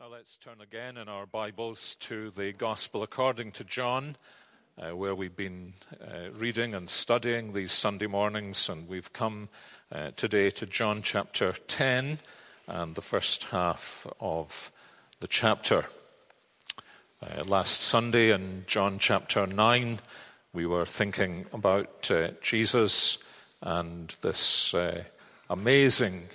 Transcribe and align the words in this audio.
Now 0.00 0.06
let's 0.06 0.36
turn 0.36 0.60
again 0.60 0.96
in 0.96 1.08
our 1.08 1.26
Bibles 1.26 1.96
to 2.02 2.30
the 2.30 2.52
Gospel 2.52 3.02
according 3.02 3.50
to 3.52 3.64
John, 3.64 4.14
uh, 4.80 4.94
where 4.94 5.12
we've 5.12 5.34
been 5.34 5.72
uh, 6.00 6.30
reading 6.36 6.72
and 6.72 6.88
studying 6.88 7.52
these 7.52 7.72
Sunday 7.72 8.06
mornings, 8.06 8.68
and 8.68 8.88
we've 8.88 9.12
come 9.12 9.48
uh, 9.90 10.12
today 10.14 10.50
to 10.50 10.66
John 10.66 11.02
chapter 11.02 11.52
10 11.52 12.20
and 12.68 12.94
the 12.94 13.02
first 13.02 13.44
half 13.44 14.06
of 14.20 14.70
the 15.18 15.26
chapter. 15.26 15.86
Uh, 17.20 17.42
last 17.46 17.80
Sunday 17.80 18.30
in 18.30 18.66
John 18.68 19.00
chapter 19.00 19.48
9, 19.48 19.98
we 20.52 20.64
were 20.64 20.86
thinking 20.86 21.46
about 21.52 22.08
uh, 22.08 22.28
Jesus 22.40 23.18
and 23.60 24.14
this 24.20 24.72
uh, 24.74 25.02
amazing 25.50 26.28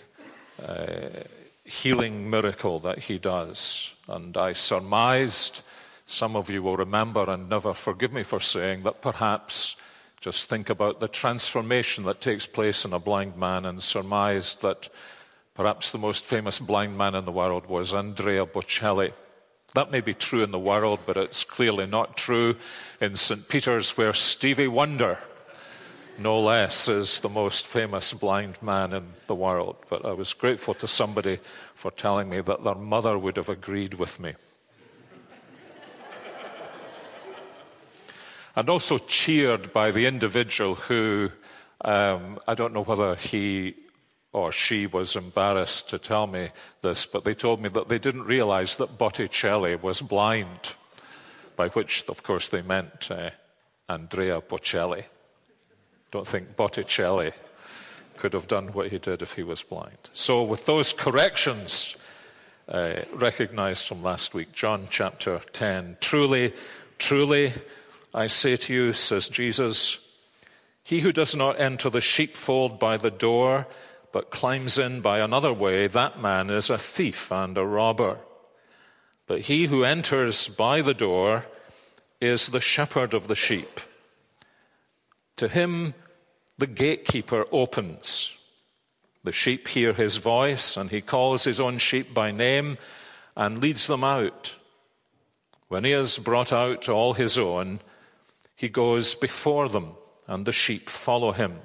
healing 1.66 2.30
miracle 2.30 2.80
that 2.80 3.00
he 3.00 3.18
does. 3.18 3.92
And 4.08 4.36
I 4.36 4.54
surmised, 4.54 5.62
some 6.08 6.36
of 6.36 6.50
you 6.50 6.62
will 6.62 6.78
remember 6.78 7.30
and 7.30 7.50
never 7.50 7.74
forgive 7.74 8.12
me 8.12 8.24
for 8.24 8.40
saying, 8.40 8.84
that 8.84 9.02
perhaps 9.02 9.76
just 10.20 10.50
think 10.50 10.70
about 10.70 11.00
the 11.00 11.08
transformation 11.08 12.06
that 12.06 12.22
takes 12.22 12.48
place 12.48 12.86
in 12.86 12.94
a 12.94 13.00
blind 13.00 13.38
man 13.38 13.66
and 13.66 13.82
surmised 13.82 14.62
that 14.62 14.90
perhaps 15.54 15.92
the 15.92 15.98
most 15.98 16.26
famous 16.26 16.60
blind 16.60 16.98
man 16.98 17.16
in 17.16 17.26
the 17.26 17.32
world 17.32 17.66
was 17.68 17.94
Andrea 17.94 18.46
Bocelli. 18.46 19.14
That 19.76 19.92
may 19.92 20.02
be 20.02 20.14
true 20.14 20.44
in 20.44 20.52
the 20.52 20.60
world, 20.60 21.00
but 21.06 21.18
it's 21.18 21.44
clearly 21.44 21.86
not 21.86 22.18
true 22.18 22.56
in 23.02 23.16
St. 23.16 23.48
Peter's, 23.50 23.98
where 23.98 24.14
Stevie 24.14 24.68
Wonder 24.68 25.18
no 26.18 26.40
less 26.40 26.88
is 26.88 27.20
the 27.20 27.30
most 27.30 27.66
famous 27.66 28.14
blind 28.14 28.62
man 28.62 28.94
in 28.94 29.14
the 29.28 29.36
world. 29.36 29.78
But 29.90 30.06
I 30.06 30.14
was 30.14 30.34
grateful 30.34 30.74
to 30.76 30.88
somebody 30.88 31.40
for 31.74 31.92
telling 31.92 32.30
me 32.30 32.42
that 32.42 32.64
their 32.64 32.76
mother 32.76 33.18
would 33.18 33.38
have 33.38 33.50
agreed 33.50 33.96
with 33.96 34.20
me. 34.20 34.34
and 38.56 38.70
also 38.70 39.00
cheered 39.00 39.74
by 39.74 39.92
the 39.92 40.06
individual 40.06 40.76
who, 40.76 41.32
um, 41.82 42.40
I 42.48 42.54
don't 42.54 42.74
know 42.74 42.84
whether 42.84 43.16
he 43.16 43.76
or 44.34 44.52
she 44.52 44.88
was 44.88 45.16
embarrassed 45.16 45.90
to 45.90 46.00
tell 46.00 46.26
me 46.26 46.50
this, 46.82 47.06
but 47.06 47.24
they 47.24 47.36
told 47.36 47.62
me 47.62 47.70
that 47.70 47.88
they 47.88 48.00
didn't 48.00 48.24
realize 48.24 48.76
that 48.78 48.98
Botticelli 48.98 49.76
was 49.76 50.02
blind, 50.02 50.76
by 51.56 51.70
which, 51.70 52.04
of 52.10 52.24
course, 52.24 52.50
they 52.50 52.64
meant 52.64 53.12
uh, 53.12 53.30
Andrea 53.88 54.42
Bocelli. 54.42 55.04
Don't 56.14 56.28
think 56.28 56.56
Botticelli 56.56 57.32
could 58.18 58.34
have 58.34 58.48
done 58.48 58.68
what 58.68 58.92
he 58.92 59.00
did 59.00 59.24
if 59.24 59.34
he 59.34 59.42
was 59.42 59.64
blind. 59.64 59.98
So, 60.14 60.44
with 60.44 60.68
those 60.68 60.94
corrections 60.94 61.98
uh, 62.68 63.02
recognized 63.16 63.88
from 63.88 64.04
last 64.04 64.36
week, 64.36 64.52
John 64.52 64.86
chapter 64.92 65.42
10 65.54 65.98
Truly, 66.02 66.54
truly, 67.00 67.54
I 68.14 68.28
say 68.28 68.56
to 68.58 68.72
you, 68.72 68.94
says 68.94 69.28
Jesus, 69.28 69.98
he 70.84 71.00
who 71.00 71.12
does 71.12 71.36
not 71.36 71.60
enter 71.60 71.90
the 71.90 72.00
sheepfold 72.00 72.78
by 72.78 72.98
the 72.98 73.10
door, 73.10 73.66
but 74.12 74.30
climbs 74.30 74.78
in 74.78 75.02
by 75.02 75.18
another 75.18 75.52
way, 75.52 75.88
that 75.88 76.22
man 76.22 76.52
is 76.52 76.70
a 76.70 76.78
thief 76.78 77.32
and 77.32 77.58
a 77.58 77.66
robber. 77.66 78.20
But 79.26 79.42
he 79.42 79.66
who 79.66 79.84
enters 79.84 80.48
by 80.48 80.84
the 80.84 80.94
door 80.94 81.46
is 82.22 82.50
the 82.50 82.62
shepherd 82.62 83.16
of 83.16 83.28
the 83.28 83.36
sheep. 83.36 83.80
To 85.38 85.48
him 85.48 85.96
the 86.58 86.68
gatekeeper 86.68 87.46
opens. 87.52 88.32
The 89.24 89.32
sheep 89.32 89.68
hear 89.70 89.94
his 89.94 90.18
voice, 90.18 90.78
and 90.78 90.90
he 90.90 91.02
calls 91.02 91.44
his 91.44 91.60
own 91.60 91.78
sheep 91.78 92.14
by 92.14 92.32
name 92.32 92.78
and 93.36 93.60
leads 93.60 93.88
them 93.88 94.04
out. 94.04 94.58
When 95.68 95.86
he 95.86 95.92
has 95.92 96.20
brought 96.20 96.54
out 96.54 96.90
all 96.90 97.14
his 97.14 97.38
own, 97.38 97.80
he 98.56 98.70
goes 98.70 99.16
before 99.16 99.70
them, 99.70 99.94
and 100.28 100.46
the 100.46 100.52
sheep 100.52 100.90
follow 100.90 101.32
him, 101.32 101.60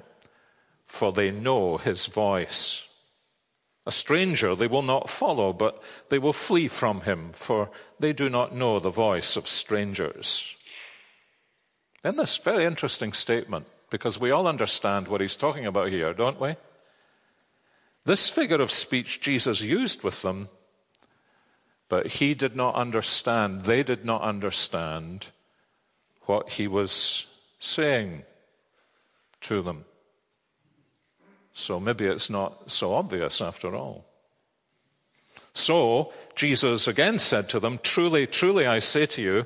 for 0.85 1.11
they 1.11 1.31
know 1.31 1.77
his 1.77 2.07
voice. 2.07 2.87
A 3.85 3.91
stranger 3.91 4.55
they 4.55 4.67
will 4.67 4.81
not 4.81 5.09
follow, 5.09 5.53
but 5.53 5.81
they 6.09 6.19
will 6.19 6.33
flee 6.33 6.67
from 6.67 7.01
him, 7.01 7.31
for 7.33 7.69
they 7.99 8.13
do 8.13 8.29
not 8.29 8.55
know 8.55 8.79
the 8.79 8.89
voice 8.89 9.35
of 9.35 9.47
strangers. 9.47 10.55
In 12.03 12.15
this 12.15 12.37
very 12.37 12.65
interesting 12.65 13.13
statement, 13.13 13.67
because 13.89 14.19
we 14.19 14.31
all 14.31 14.47
understand 14.47 15.07
what 15.07 15.21
he's 15.21 15.35
talking 15.35 15.65
about 15.65 15.89
here, 15.89 16.13
don't 16.13 16.39
we? 16.39 16.55
This 18.05 18.29
figure 18.29 18.61
of 18.61 18.71
speech 18.71 19.21
Jesus 19.21 19.61
used 19.61 20.03
with 20.03 20.21
them, 20.21 20.49
but 21.89 22.07
he 22.07 22.33
did 22.33 22.55
not 22.55 22.75
understand, 22.75 23.63
they 23.63 23.83
did 23.83 24.05
not 24.05 24.21
understand 24.21 25.27
what 26.25 26.51
he 26.51 26.67
was 26.67 27.25
saying 27.59 28.23
to 29.41 29.61
them. 29.61 29.85
So 31.53 31.79
maybe 31.79 32.05
it's 32.05 32.29
not 32.29 32.71
so 32.71 32.93
obvious 32.93 33.41
after 33.41 33.75
all. 33.75 34.05
So 35.53 36.13
Jesus 36.35 36.87
again 36.87 37.19
said 37.19 37.49
to 37.49 37.59
them, 37.59 37.79
Truly, 37.83 38.27
truly, 38.27 38.65
I 38.65 38.79
say 38.79 39.05
to 39.07 39.21
you, 39.21 39.45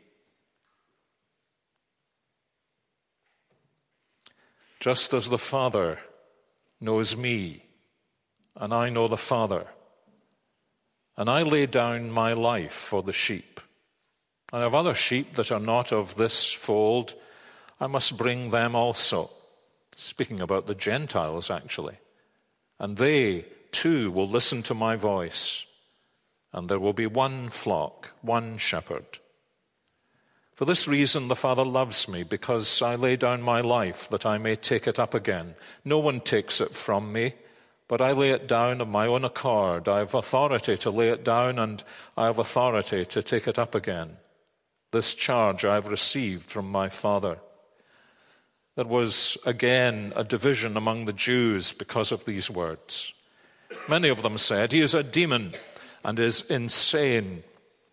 Just 4.81 5.13
as 5.13 5.29
the 5.29 5.37
Father 5.37 5.99
knows 6.81 7.15
me, 7.15 7.63
and 8.55 8.73
I 8.73 8.89
know 8.89 9.07
the 9.07 9.15
Father. 9.15 9.67
And 11.15 11.29
I 11.29 11.43
lay 11.43 11.67
down 11.67 12.09
my 12.09 12.33
life 12.33 12.73
for 12.73 13.03
the 13.03 13.13
sheep. 13.13 13.61
And 14.51 14.63
of 14.63 14.73
other 14.73 14.95
sheep 14.95 15.35
that 15.35 15.51
are 15.51 15.59
not 15.59 15.93
of 15.93 16.15
this 16.15 16.51
fold. 16.51 17.13
I 17.79 17.85
must 17.87 18.17
bring 18.17 18.49
them 18.49 18.75
also. 18.75 19.29
Speaking 19.95 20.41
about 20.41 20.65
the 20.65 20.75
Gentiles, 20.75 21.51
actually. 21.51 21.97
And 22.79 22.97
they, 22.97 23.45
too, 23.71 24.09
will 24.09 24.27
listen 24.27 24.63
to 24.63 24.73
my 24.73 24.95
voice. 24.95 25.63
And 26.53 26.67
there 26.67 26.79
will 26.79 26.93
be 26.93 27.05
one 27.05 27.49
flock, 27.49 28.13
one 28.21 28.57
shepherd. 28.57 29.19
For 30.61 30.65
this 30.65 30.87
reason, 30.87 31.27
the 31.27 31.35
Father 31.35 31.65
loves 31.65 32.07
me, 32.07 32.21
because 32.21 32.83
I 32.83 32.93
lay 32.93 33.15
down 33.15 33.41
my 33.41 33.61
life 33.61 34.07
that 34.09 34.27
I 34.27 34.37
may 34.37 34.55
take 34.55 34.85
it 34.85 34.99
up 34.99 35.15
again. 35.15 35.55
No 35.83 35.97
one 35.97 36.21
takes 36.21 36.61
it 36.61 36.69
from 36.69 37.11
me, 37.11 37.33
but 37.87 37.99
I 37.99 38.11
lay 38.11 38.29
it 38.29 38.47
down 38.47 38.79
of 38.79 38.87
my 38.87 39.07
own 39.07 39.25
accord. 39.25 39.87
I 39.87 39.97
have 39.97 40.13
authority 40.13 40.77
to 40.77 40.91
lay 40.91 41.09
it 41.09 41.23
down, 41.23 41.57
and 41.57 41.83
I 42.15 42.27
have 42.27 42.37
authority 42.37 43.05
to 43.05 43.23
take 43.23 43.47
it 43.47 43.57
up 43.57 43.73
again. 43.73 44.17
This 44.91 45.15
charge 45.15 45.65
I 45.65 45.73
have 45.73 45.87
received 45.87 46.51
from 46.51 46.71
my 46.71 46.89
Father. 46.89 47.39
There 48.75 48.85
was 48.85 49.39
again 49.43 50.13
a 50.15 50.23
division 50.23 50.77
among 50.77 51.05
the 51.05 51.11
Jews 51.27 51.73
because 51.73 52.11
of 52.11 52.25
these 52.25 52.51
words. 52.51 53.15
Many 53.89 54.09
of 54.09 54.21
them 54.21 54.37
said, 54.37 54.73
He 54.73 54.81
is 54.81 54.93
a 54.93 55.01
demon 55.01 55.53
and 56.05 56.19
is 56.19 56.41
insane. 56.51 57.41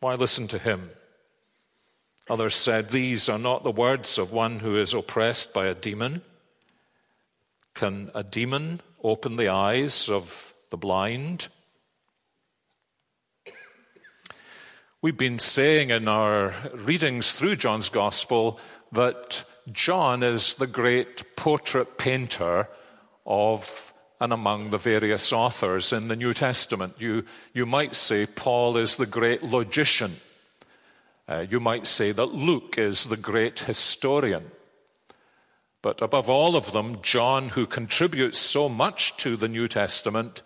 Why 0.01 0.17
listen 0.17 0.49
to 0.49 0.59
him? 0.59 0.91
Others 2.31 2.55
said, 2.55 2.91
These 2.91 3.29
are 3.29 3.39
not 3.39 3.65
the 3.65 3.71
words 3.71 4.19
of 4.19 4.33
one 4.33 4.61
who 4.61 4.79
is 4.79 4.93
oppressed 4.93 5.55
by 5.55 5.67
a 5.67 5.75
demon. 5.75 6.23
Can 7.75 8.11
a 8.15 8.23
demon 8.23 8.81
open 9.03 9.37
the 9.37 9.49
eyes 9.49 10.09
of 10.09 10.53
the 10.71 10.77
blind? 10.77 11.49
We've 15.01 15.17
been 15.17 15.39
saying 15.39 15.91
in 15.91 16.09
our 16.09 16.53
readings 16.75 17.33
through 17.33 17.57
John's 17.57 17.89
Gospel 17.89 18.59
that 18.93 19.45
John 19.71 20.23
is 20.23 20.55
the 20.55 20.67
great 20.67 21.37
portrait 21.37 21.99
painter 21.99 22.69
of 23.25 23.93
and 24.21 24.33
among 24.33 24.71
the 24.71 24.79
various 24.79 25.33
authors 25.33 25.93
in 25.93 26.09
the 26.09 26.17
New 26.17 26.35
Testament. 26.35 26.95
You, 26.99 27.25
you 27.53 27.65
might 27.65 27.95
say 27.95 28.27
Paul 28.27 28.77
is 28.77 28.97
the 28.97 29.07
great 29.07 29.43
logician. 29.43 30.17
Uh, 31.29 31.45
you 31.49 31.61
might 31.61 31.87
say 31.87 32.11
that 32.11 32.35
Luke 32.35 32.79
is 32.79 33.05
the 33.05 33.17
great 33.17 33.61
historian. 33.61 34.51
But 35.83 36.01
above 36.01 36.31
all 36.31 36.57
of 36.57 36.73
them, 36.73 37.03
John, 37.03 37.51
who 37.51 37.67
contributes 37.67 38.39
so 38.39 38.69
much 38.69 39.17
to 39.19 39.37
the 39.37 39.49
New 39.49 39.69
Testament, 39.69 40.43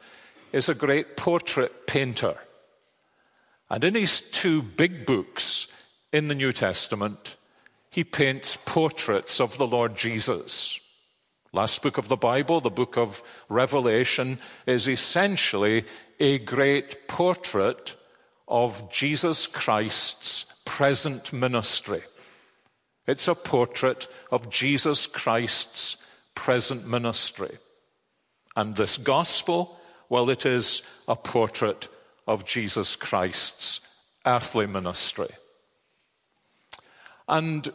is 0.52 0.68
a 0.68 0.74
great 0.74 1.16
portrait 1.16 1.86
painter. 1.86 2.36
And 3.70 3.84
in 3.84 3.94
his 3.94 4.20
two 4.20 4.60
big 4.60 5.06
books 5.06 5.68
in 6.12 6.28
the 6.28 6.34
New 6.34 6.52
Testament, 6.52 7.36
he 7.88 8.04
paints 8.04 8.56
portraits 8.56 9.40
of 9.40 9.56
the 9.56 9.66
Lord 9.66 9.96
Jesus. 9.96 10.78
Last 11.52 11.82
book 11.82 11.96
of 11.96 12.08
the 12.08 12.16
Bible, 12.16 12.60
the 12.60 12.70
book 12.70 12.98
of 12.98 13.22
Revelation, 13.48 14.38
is 14.66 14.88
essentially 14.88 15.84
a 16.18 16.38
great 16.40 17.06
portrait 17.08 17.96
of 18.48 18.90
Jesus 18.90 19.46
Christ's 19.46 20.51
present 20.72 21.34
ministry. 21.34 22.00
It's 23.06 23.28
a 23.28 23.34
portrait 23.34 24.08
of 24.30 24.48
Jesus 24.48 25.06
Christ's 25.06 25.98
present 26.34 26.88
ministry. 26.88 27.58
And 28.56 28.74
this 28.74 28.96
gospel, 28.96 29.78
well, 30.08 30.30
it 30.30 30.46
is 30.46 30.80
a 31.06 31.14
portrait 31.14 31.88
of 32.26 32.46
Jesus 32.46 32.96
Christ's 32.96 33.86
earthly 34.24 34.66
ministry. 34.66 35.28
And 37.28 37.68
uh, 37.68 37.72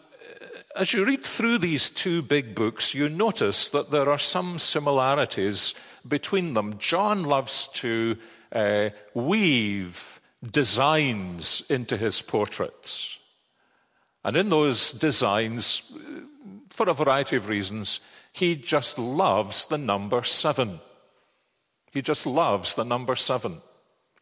as 0.76 0.92
you 0.92 1.06
read 1.06 1.24
through 1.24 1.60
these 1.60 1.92
two 1.92 2.24
big 2.24 2.56
books, 2.56 2.96
you 2.96 3.10
notice 3.10 3.70
that 3.70 3.92
there 3.92 4.10
are 4.10 4.18
some 4.18 4.58
similarities 4.58 5.76
between 6.08 6.56
them. 6.56 6.80
John 6.80 7.26
loves 7.26 7.68
to 7.74 8.18
uh, 8.52 8.90
weave 9.14 10.20
designs 10.44 11.64
into 11.70 11.98
his 11.98 12.22
portraits. 12.22 13.18
And 14.24 14.36
in 14.36 14.50
those 14.50 14.92
designs, 14.92 15.92
for 16.70 16.90
a 16.90 16.94
variety 16.94 17.38
of 17.38 17.50
reasons, 17.50 18.00
he 18.34 18.56
just 18.56 19.00
loves 19.00 19.66
the 19.66 19.78
number 19.78 20.24
seven. 20.24 20.80
He 21.92 22.02
just 22.02 22.26
loves 22.26 22.76
the 22.76 22.84
number 22.84 23.16
seven. 23.16 23.62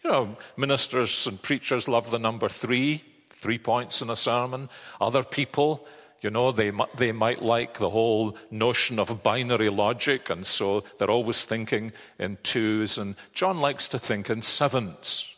You 0.04 0.10
know, 0.12 0.38
ministers 0.56 1.28
and 1.28 1.42
preachers 1.42 1.88
love 1.88 2.12
the 2.12 2.20
number 2.20 2.48
three, 2.48 3.04
three 3.32 3.58
points 3.58 4.02
in 4.02 4.10
a 4.10 4.16
sermon. 4.16 4.70
Other 5.02 5.24
people, 5.24 5.86
you 6.22 6.30
know, 6.30 6.52
they, 6.52 6.72
they 6.96 7.12
might 7.12 7.42
like 7.42 7.80
the 7.80 7.90
whole 7.90 8.38
notion 8.52 9.00
of 9.00 9.24
binary 9.24 9.70
logic, 9.70 10.30
and 10.30 10.46
so 10.46 10.84
they're 10.98 11.12
always 11.12 11.44
thinking 11.44 11.92
in 12.20 12.38
twos. 12.44 12.98
And 12.98 13.16
John 13.34 13.60
likes 13.60 13.90
to 13.90 14.00
think 14.00 14.30
in 14.30 14.44
sevens. 14.44 15.35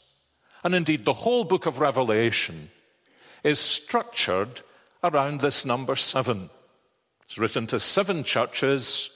And 0.67 0.75
indeed, 0.75 1.05
the 1.05 1.13
whole 1.13 1.45
book 1.45 1.65
of 1.65 1.79
Revelation 1.79 2.69
is 3.41 3.57
structured 3.57 4.59
around 5.01 5.39
this 5.39 5.63
number 5.63 5.95
seven. 5.95 6.49
It's 7.23 7.37
written 7.37 7.67
to 7.67 7.79
seven 7.79 8.25
churches, 8.25 9.09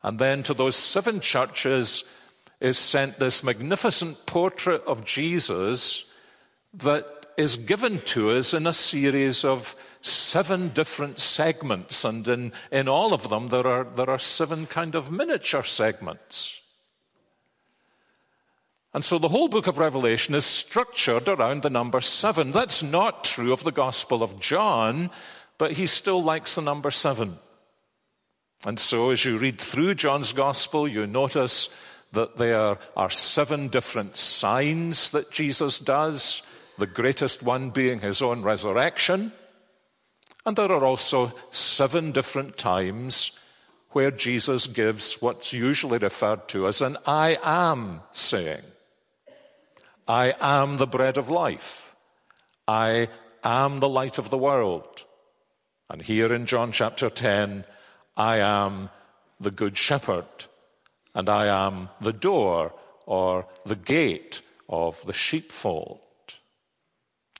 and 0.00 0.16
then 0.20 0.44
to 0.44 0.54
those 0.54 0.76
seven 0.76 1.18
churches 1.18 2.04
is 2.60 2.78
sent 2.78 3.18
this 3.18 3.42
magnificent 3.42 4.26
portrait 4.26 4.84
of 4.86 5.04
Jesus 5.04 6.08
that 6.74 7.04
is 7.36 7.56
given 7.56 7.98
to 8.02 8.30
us 8.30 8.54
in 8.54 8.68
a 8.68 8.72
series 8.72 9.44
of 9.44 9.74
seven 10.02 10.68
different 10.68 11.18
segments, 11.18 12.04
and 12.04 12.28
in, 12.28 12.52
in 12.70 12.86
all 12.86 13.12
of 13.12 13.28
them 13.28 13.48
there 13.48 13.66
are, 13.66 13.82
there 13.82 14.08
are 14.08 14.20
seven 14.20 14.66
kind 14.66 14.94
of 14.94 15.10
miniature 15.10 15.64
segments. 15.64 16.60
And 18.94 19.04
so 19.04 19.18
the 19.18 19.28
whole 19.28 19.48
book 19.48 19.66
of 19.66 19.78
Revelation 19.78 20.36
is 20.36 20.46
structured 20.46 21.28
around 21.28 21.62
the 21.62 21.70
number 21.70 22.00
seven. 22.00 22.52
That's 22.52 22.80
not 22.80 23.24
true 23.24 23.52
of 23.52 23.64
the 23.64 23.72
Gospel 23.72 24.22
of 24.22 24.38
John, 24.38 25.10
but 25.58 25.72
he 25.72 25.88
still 25.88 26.22
likes 26.22 26.54
the 26.54 26.62
number 26.62 26.92
seven. 26.92 27.38
And 28.64 28.78
so 28.78 29.10
as 29.10 29.24
you 29.24 29.36
read 29.36 29.60
through 29.60 29.96
John's 29.96 30.32
Gospel, 30.32 30.86
you 30.86 31.08
notice 31.08 31.74
that 32.12 32.36
there 32.36 32.78
are 32.96 33.10
seven 33.10 33.66
different 33.66 34.16
signs 34.16 35.10
that 35.10 35.32
Jesus 35.32 35.80
does, 35.80 36.42
the 36.78 36.86
greatest 36.86 37.42
one 37.42 37.70
being 37.70 37.98
his 37.98 38.22
own 38.22 38.42
resurrection. 38.42 39.32
And 40.46 40.54
there 40.54 40.70
are 40.70 40.84
also 40.84 41.32
seven 41.50 42.12
different 42.12 42.56
times 42.56 43.32
where 43.90 44.12
Jesus 44.12 44.68
gives 44.68 45.20
what's 45.20 45.52
usually 45.52 45.98
referred 45.98 46.46
to 46.48 46.68
as 46.68 46.80
an 46.80 46.96
I 47.06 47.38
am 47.42 48.00
saying. 48.12 48.62
I 50.06 50.34
am 50.40 50.76
the 50.76 50.86
bread 50.86 51.16
of 51.16 51.30
life. 51.30 51.94
I 52.68 53.08
am 53.42 53.80
the 53.80 53.88
light 53.88 54.18
of 54.18 54.30
the 54.30 54.38
world. 54.38 55.04
And 55.88 56.02
here 56.02 56.32
in 56.32 56.46
John 56.46 56.72
chapter 56.72 57.08
10, 57.08 57.64
I 58.16 58.36
am 58.36 58.90
the 59.40 59.50
good 59.50 59.76
shepherd, 59.76 60.26
and 61.14 61.28
I 61.28 61.46
am 61.46 61.88
the 62.00 62.12
door 62.12 62.72
or 63.06 63.46
the 63.64 63.76
gate 63.76 64.42
of 64.68 65.04
the 65.06 65.12
sheepfold. 65.12 66.00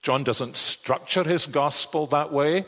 John 0.03 0.25
doesn't 0.25 0.57
structure 0.57 1.25
his 1.25 1.47
gospel 1.47 2.07
that 2.07 2.33
way, 2.33 2.67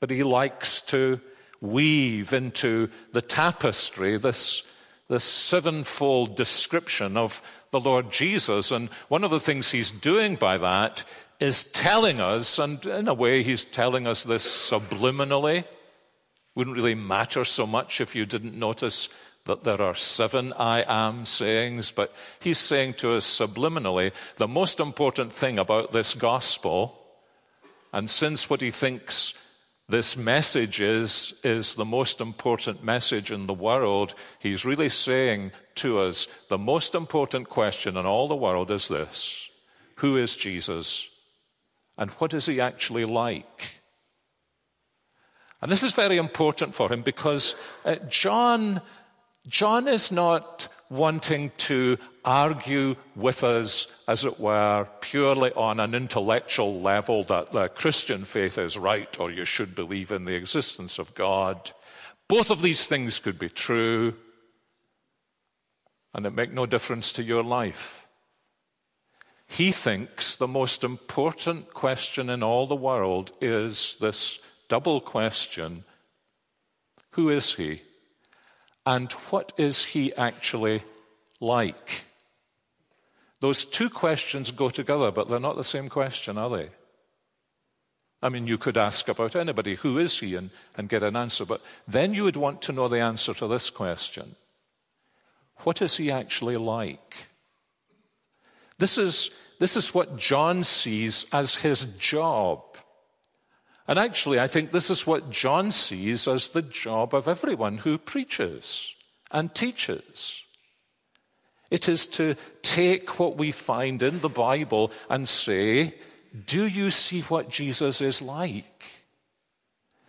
but 0.00 0.10
he 0.10 0.22
likes 0.22 0.80
to 0.82 1.20
weave 1.60 2.32
into 2.32 2.88
the 3.12 3.22
tapestry 3.22 4.16
this, 4.16 4.62
this 5.08 5.24
sevenfold 5.24 6.34
description 6.36 7.16
of 7.16 7.42
the 7.72 7.80
Lord 7.80 8.12
Jesus. 8.12 8.70
And 8.70 8.88
one 9.08 9.24
of 9.24 9.30
the 9.30 9.40
things 9.40 9.70
he's 9.70 9.90
doing 9.90 10.36
by 10.36 10.58
that 10.58 11.04
is 11.40 11.64
telling 11.64 12.20
us, 12.20 12.58
and 12.58 12.84
in 12.86 13.08
a 13.08 13.14
way, 13.14 13.42
he's 13.42 13.64
telling 13.64 14.06
us 14.06 14.22
this 14.22 14.46
subliminally. 14.46 15.64
Wouldn't 16.54 16.76
really 16.76 16.94
matter 16.94 17.44
so 17.44 17.66
much 17.66 18.00
if 18.00 18.14
you 18.14 18.26
didn't 18.26 18.56
notice 18.56 19.08
that 19.46 19.64
there 19.64 19.82
are 19.82 19.94
seven 19.94 20.52
I 20.52 20.84
am 20.86 21.24
sayings, 21.24 21.90
but 21.90 22.14
he's 22.38 22.58
saying 22.58 22.94
to 22.94 23.14
us 23.14 23.26
subliminally 23.26 24.12
the 24.36 24.46
most 24.46 24.78
important 24.78 25.32
thing 25.32 25.58
about 25.58 25.90
this 25.90 26.14
gospel, 26.14 26.96
and 27.92 28.08
since 28.08 28.48
what 28.48 28.60
he 28.60 28.70
thinks 28.70 29.34
this 29.88 30.16
message 30.16 30.80
is, 30.80 31.40
is 31.44 31.74
the 31.74 31.84
most 31.84 32.20
important 32.20 32.84
message 32.84 33.30
in 33.30 33.46
the 33.46 33.54
world, 33.54 34.14
he's 34.38 34.64
really 34.64 34.88
saying 34.88 35.52
to 35.76 36.00
us 36.00 36.28
the 36.48 36.58
most 36.58 36.94
important 36.94 37.48
question 37.48 37.96
in 37.96 38.06
all 38.06 38.28
the 38.28 38.36
world 38.36 38.70
is 38.70 38.88
this 38.88 39.48
Who 39.96 40.16
is 40.16 40.36
Jesus? 40.36 41.08
And 41.98 42.10
what 42.12 42.32
is 42.32 42.46
he 42.46 42.60
actually 42.60 43.04
like? 43.04 43.80
And 45.60 45.70
this 45.70 45.82
is 45.82 45.92
very 45.92 46.16
important 46.16 46.74
for 46.74 46.92
him 46.92 47.02
because 47.02 47.54
uh, 47.84 47.96
John, 48.08 48.80
John 49.46 49.86
is 49.86 50.10
not 50.10 50.68
wanting 50.92 51.50
to 51.56 51.96
argue 52.24 52.94
with 53.16 53.42
us, 53.42 53.88
as 54.06 54.24
it 54.24 54.38
were, 54.38 54.86
purely 55.00 55.50
on 55.52 55.80
an 55.80 55.94
intellectual 55.94 56.80
level 56.80 57.24
that 57.24 57.50
the 57.50 57.68
Christian 57.68 58.24
faith 58.24 58.58
is 58.58 58.76
right 58.76 59.18
or 59.18 59.30
you 59.30 59.44
should 59.44 59.74
believe 59.74 60.12
in 60.12 60.26
the 60.26 60.34
existence 60.34 60.98
of 60.98 61.14
God. 61.14 61.72
Both 62.28 62.50
of 62.50 62.62
these 62.62 62.86
things 62.86 63.18
could 63.18 63.38
be 63.38 63.48
true, 63.48 64.14
and 66.14 66.26
it 66.26 66.34
make 66.34 66.52
no 66.52 66.66
difference 66.66 67.12
to 67.14 67.22
your 67.22 67.42
life. 67.42 68.06
He 69.46 69.72
thinks 69.72 70.36
the 70.36 70.46
most 70.46 70.84
important 70.84 71.74
question 71.74 72.30
in 72.30 72.42
all 72.42 72.66
the 72.66 72.76
world 72.76 73.32
is 73.40 73.96
this 74.00 74.38
double 74.68 75.00
question 75.00 75.84
Who 77.12 77.30
is 77.30 77.54
he? 77.54 77.82
And 78.84 79.12
what 79.30 79.52
is 79.56 79.84
he 79.84 80.14
actually 80.14 80.82
like? 81.40 82.04
Those 83.40 83.64
two 83.64 83.90
questions 83.90 84.50
go 84.50 84.70
together, 84.70 85.10
but 85.10 85.28
they're 85.28 85.40
not 85.40 85.56
the 85.56 85.64
same 85.64 85.88
question, 85.88 86.38
are 86.38 86.50
they? 86.50 86.70
I 88.22 88.28
mean, 88.28 88.46
you 88.46 88.56
could 88.56 88.78
ask 88.78 89.08
about 89.08 89.34
anybody, 89.34 89.74
who 89.74 89.98
is 89.98 90.20
he, 90.20 90.36
and, 90.36 90.50
and 90.76 90.88
get 90.88 91.02
an 91.02 91.16
answer, 91.16 91.44
but 91.44 91.60
then 91.88 92.14
you 92.14 92.22
would 92.22 92.36
want 92.36 92.62
to 92.62 92.72
know 92.72 92.86
the 92.86 93.00
answer 93.00 93.34
to 93.34 93.48
this 93.48 93.68
question 93.68 94.36
What 95.64 95.82
is 95.82 95.96
he 95.96 96.10
actually 96.10 96.56
like? 96.56 97.26
This 98.78 98.96
is, 98.98 99.30
this 99.58 99.76
is 99.76 99.94
what 99.94 100.16
John 100.16 100.64
sees 100.64 101.26
as 101.32 101.56
his 101.56 101.96
job. 101.96 102.71
And 103.88 103.98
actually, 103.98 104.38
I 104.38 104.46
think 104.46 104.70
this 104.70 104.90
is 104.90 105.06
what 105.06 105.30
John 105.30 105.70
sees 105.70 106.28
as 106.28 106.48
the 106.48 106.62
job 106.62 107.14
of 107.14 107.26
everyone 107.26 107.78
who 107.78 107.98
preaches 107.98 108.94
and 109.30 109.54
teaches. 109.54 110.42
It 111.70 111.88
is 111.88 112.06
to 112.08 112.36
take 112.60 113.18
what 113.18 113.38
we 113.38 113.50
find 113.50 114.02
in 114.02 114.20
the 114.20 114.28
Bible 114.28 114.92
and 115.08 115.26
say, 115.26 115.94
Do 116.46 116.66
you 116.66 116.90
see 116.90 117.22
what 117.22 117.48
Jesus 117.48 118.00
is 118.00 118.20
like? 118.20 118.84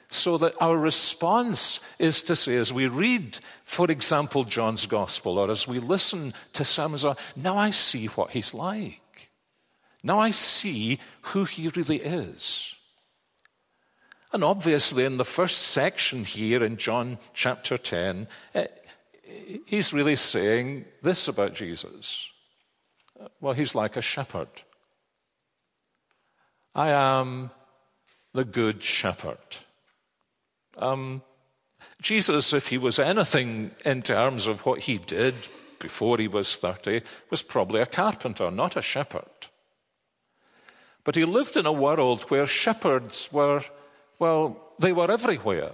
So 0.09 0.37
that 0.37 0.53
our 0.61 0.77
response 0.77 1.79
is 1.97 2.21
to 2.23 2.35
say, 2.35 2.57
as 2.57 2.71
we 2.71 2.87
read, 2.87 3.39
for 3.63 3.89
example, 3.89 4.43
John's 4.43 4.85
Gospel, 4.85 5.39
or 5.39 5.49
as 5.49 5.67
we 5.67 5.79
listen 5.79 6.35
to 6.51 6.63
sermons, 6.63 7.03
now 7.35 7.57
I 7.57 7.71
see 7.71 8.05
what 8.07 8.29
he's 8.29 8.53
like. 8.53 9.31
Now 10.03 10.19
I 10.19 10.29
see 10.31 10.99
who 11.21 11.45
he 11.45 11.69
really 11.69 11.97
is. 11.97 12.72
And 14.33 14.43
obviously, 14.43 15.05
in 15.05 15.17
the 15.17 15.25
first 15.25 15.61
section 15.61 16.25
here 16.25 16.63
in 16.63 16.77
John 16.77 17.19
chapter 17.33 17.77
10, 17.77 18.27
eh, 18.55 18.67
he's 19.67 19.93
really 19.93 20.15
saying 20.15 20.85
this 21.03 21.27
about 21.27 21.53
Jesus. 21.53 22.27
Well, 23.39 23.53
he's 23.53 23.75
like 23.75 23.95
a 23.95 24.01
shepherd. 24.01 24.49
I 26.73 26.89
am 26.89 27.51
the 28.33 28.43
good 28.43 28.81
shepherd. 28.81 29.37
Um, 30.77 31.21
Jesus, 32.01 32.53
if 32.53 32.67
he 32.67 32.77
was 32.77 32.99
anything 32.99 33.71
in 33.85 34.01
terms 34.01 34.47
of 34.47 34.65
what 34.65 34.81
he 34.81 34.97
did 34.97 35.35
before 35.79 36.17
he 36.17 36.27
was 36.27 36.55
30, 36.55 37.01
was 37.29 37.43
probably 37.43 37.81
a 37.81 37.85
carpenter, 37.85 38.49
not 38.49 38.75
a 38.75 38.81
shepherd. 38.81 39.23
But 41.03 41.15
he 41.15 41.25
lived 41.25 41.55
in 41.55 41.65
a 41.65 41.71
world 41.71 42.23
where 42.23 42.47
shepherds 42.47 43.29
were, 43.31 43.61
well, 44.19 44.57
they 44.79 44.93
were 44.93 45.11
everywhere. 45.11 45.71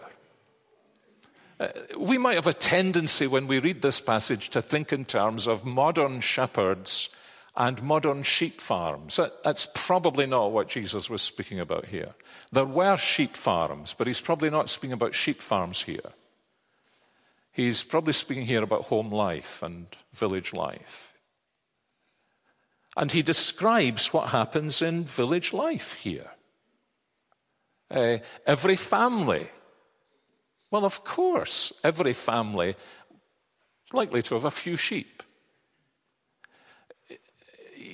Uh, 1.60 1.68
we 1.98 2.18
might 2.18 2.36
have 2.36 2.48
a 2.48 2.54
tendency 2.54 3.28
when 3.28 3.48
we 3.48 3.60
read 3.60 3.82
this 3.82 4.00
passage 4.00 4.50
to 4.50 4.62
think 4.62 4.94
in 4.94 5.06
terms 5.06 5.48
of 5.48 5.66
modern 5.66 6.22
shepherds 6.22 7.10
and 7.56 7.84
modern 7.84 8.24
sheep 8.24 8.62
farms. 8.62 9.20
That's 9.44 9.68
probably 9.74 10.26
not 10.26 10.54
what 10.54 10.70
Jesus 10.70 11.10
was 11.10 11.22
speaking 11.22 11.60
about 11.60 11.86
here. 11.86 12.12
There 12.52 12.66
were 12.66 12.96
sheep 12.96 13.36
farms, 13.36 13.94
but 13.98 14.08
he's 14.08 14.22
probably 14.22 14.50
not 14.50 14.70
speaking 14.70 14.94
about 14.94 15.14
sheep 15.14 15.42
farms 15.42 15.82
here. 15.82 16.14
He's 17.52 17.84
probably 17.84 18.14
speaking 18.14 18.46
here 18.46 18.64
about 18.64 18.84
home 18.84 19.12
life 19.12 19.62
and 19.62 19.88
village 20.14 20.54
life. 20.54 21.14
And 22.96 23.12
he 23.12 23.22
describes 23.22 24.14
what 24.14 24.30
happens 24.30 24.82
in 24.82 25.04
village 25.04 25.52
life 25.52 25.96
here. 25.96 26.32
Uh, 27.90 28.18
every 28.46 28.76
family, 28.76 29.48
well, 30.72 30.86
of 30.86 31.04
course, 31.04 31.74
every 31.84 32.14
family 32.14 32.70
is 32.70 33.94
likely 33.94 34.22
to 34.22 34.36
have 34.36 34.46
a 34.46 34.52
few 34.52 34.76
sheep 34.76 35.24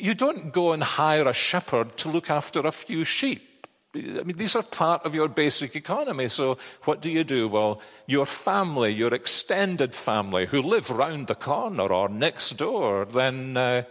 you 0.05 0.13
don't 0.13 0.51
go 0.51 0.73
and 0.73 0.83
hire 0.83 1.27
a 1.27 1.33
shepherd 1.33 1.97
to 1.97 2.09
look 2.09 2.29
after 2.29 2.59
a 2.61 2.71
few 2.71 3.03
sheep. 3.03 3.67
I 3.95 4.23
mean, 4.23 4.35
these 4.35 4.57
are 4.57 4.63
part 4.63 5.05
of 5.05 5.15
your 5.15 5.29
basic 5.29 5.75
economy. 5.75 6.27
So, 6.27 6.57
what 6.83 7.01
do 7.01 7.09
you 7.09 7.23
do? 7.23 7.47
Well, 7.47 7.81
your 8.07 8.25
family, 8.25 8.91
your 8.91 9.13
extended 9.13 9.95
family 9.95 10.47
who 10.47 10.61
live 10.61 10.89
round 10.89 11.27
the 11.27 11.35
corner 11.35 11.91
or 11.91 12.09
next 12.09 12.57
door, 12.57 13.05
then 13.05 13.55
uh, 13.55 13.83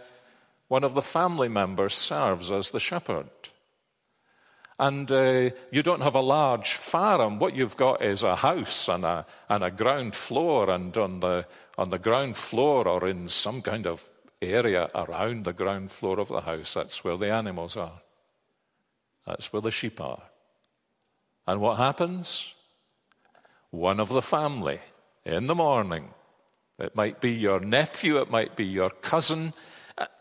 one 0.67 0.83
of 0.83 0.93
the 0.93 1.01
family 1.01 1.49
members 1.49 1.95
serves 1.95 2.51
as 2.51 2.69
the 2.69 2.79
shepherd. 2.79 3.29
And 4.77 5.09
uh, 5.11 5.51
you 5.71 5.81
don't 5.81 6.01
have 6.01 6.15
a 6.15 6.21
large 6.21 6.73
farm. 6.73 7.39
What 7.39 7.55
you've 7.55 7.77
got 7.77 8.01
is 8.01 8.23
a 8.23 8.35
house 8.35 8.89
and 8.89 9.05
a, 9.05 9.25
and 9.47 9.63
a 9.63 9.71
ground 9.71 10.15
floor, 10.15 10.69
and 10.69 10.95
on 10.97 11.21
the, 11.21 11.45
on 11.77 11.89
the 11.89 11.99
ground 11.99 12.35
floor 12.35 12.87
or 12.87 13.07
in 13.07 13.29
some 13.29 13.61
kind 13.61 13.87
of 13.87 14.03
area 14.41 14.89
around 14.93 15.45
the 15.45 15.53
ground 15.53 15.91
floor 15.91 16.19
of 16.19 16.27
the 16.27 16.41
house, 16.41 16.73
that's 16.73 17.03
where 17.03 17.17
the 17.17 17.31
animals 17.31 17.77
are. 17.77 18.01
That's 19.25 19.51
where 19.51 19.61
the 19.61 19.71
sheep 19.71 19.99
are. 20.01 20.23
And 21.47 21.61
what 21.61 21.77
happens? 21.77 22.53
One 23.71 23.99
of 23.99 24.09
the 24.09 24.21
family 24.21 24.79
in 25.25 25.47
the 25.47 25.55
morning, 25.55 26.09
it 26.79 26.95
might 26.95 27.21
be 27.21 27.31
your 27.31 27.59
nephew, 27.59 28.17
it 28.17 28.29
might 28.29 28.55
be 28.55 28.65
your 28.65 28.89
cousin. 28.89 29.53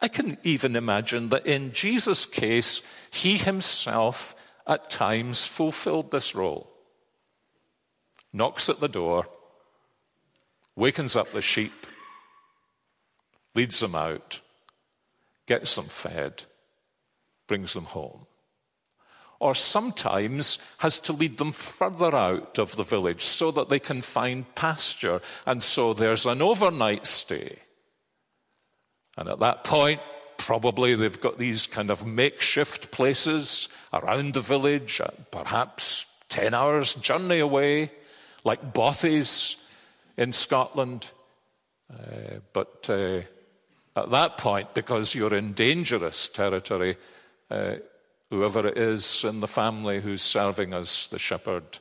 I 0.01 0.09
can 0.09 0.39
even 0.45 0.77
imagine 0.77 1.31
that 1.31 1.47
in 1.47 1.73
Jesus' 1.73 2.27
case, 2.27 2.83
he 3.11 3.37
himself 3.37 4.35
at 4.67 4.91
times 4.91 5.47
fulfilled 5.47 6.11
this 6.11 6.35
role. 6.35 6.71
Knocks 8.33 8.69
at 8.69 8.81
the 8.81 8.89
door, 8.89 9.27
wakens 10.75 11.17
up 11.17 11.31
the 11.33 11.43
sheep, 11.43 11.87
leads 13.55 13.79
them 13.81 13.95
out, 13.95 14.41
gets 15.47 15.77
them 15.77 15.85
fed, 15.85 16.45
brings 17.47 17.75
them 17.75 17.85
home. 17.85 18.27
Or 19.39 19.55
sometimes 19.55 20.59
has 20.79 20.99
to 21.01 21.13
lead 21.13 21.39
them 21.39 21.53
further 21.53 22.15
out 22.15 22.59
of 22.59 22.77
the 22.77 22.83
village 22.83 23.23
so 23.23 23.51
that 23.51 23.69
they 23.69 23.79
can 23.79 24.01
find 24.01 24.53
pasture. 24.55 25.21
And 25.45 25.63
so 25.63 25.93
there's 25.93 26.25
an 26.25 26.41
overnight 26.41 27.05
stay. 27.07 27.59
And 29.17 29.29
at 29.29 29.41
that 29.41 29.65
point, 29.65 30.01
probably 30.39 30.95
they've 30.95 31.21
got 31.21 31.39
these 31.39 31.67
kind 31.67 31.91
of 31.91 32.07
makeshift 32.07 32.91
places 32.91 33.69
around 33.93 34.35
the 34.35 34.41
village, 34.41 35.01
perhaps 35.31 36.07
10 36.29 36.55
hours' 36.55 36.95
journey 36.95 37.39
away, 37.39 37.91
like 38.45 38.73
Bothies 38.73 39.57
in 40.17 40.33
Scotland. 40.33 41.11
Uh, 41.93 42.41
but 42.53 42.87
uh, 42.89 43.21
at 43.97 44.11
that 44.11 44.39
point, 44.39 44.75
because 44.75 45.15
you're 45.15 45.35
in 45.35 45.53
dangerous 45.53 46.29
territory, 46.29 46.97
uh, 47.51 47.77
whoever 48.31 48.67
it 48.67 48.77
is 48.77 49.25
in 49.25 49.41
the 49.41 49.49
family 49.49 50.01
who's 50.01 50.23
serving 50.23 50.73
as 50.73 51.07
the 51.09 51.19
shepherd, 51.19 51.79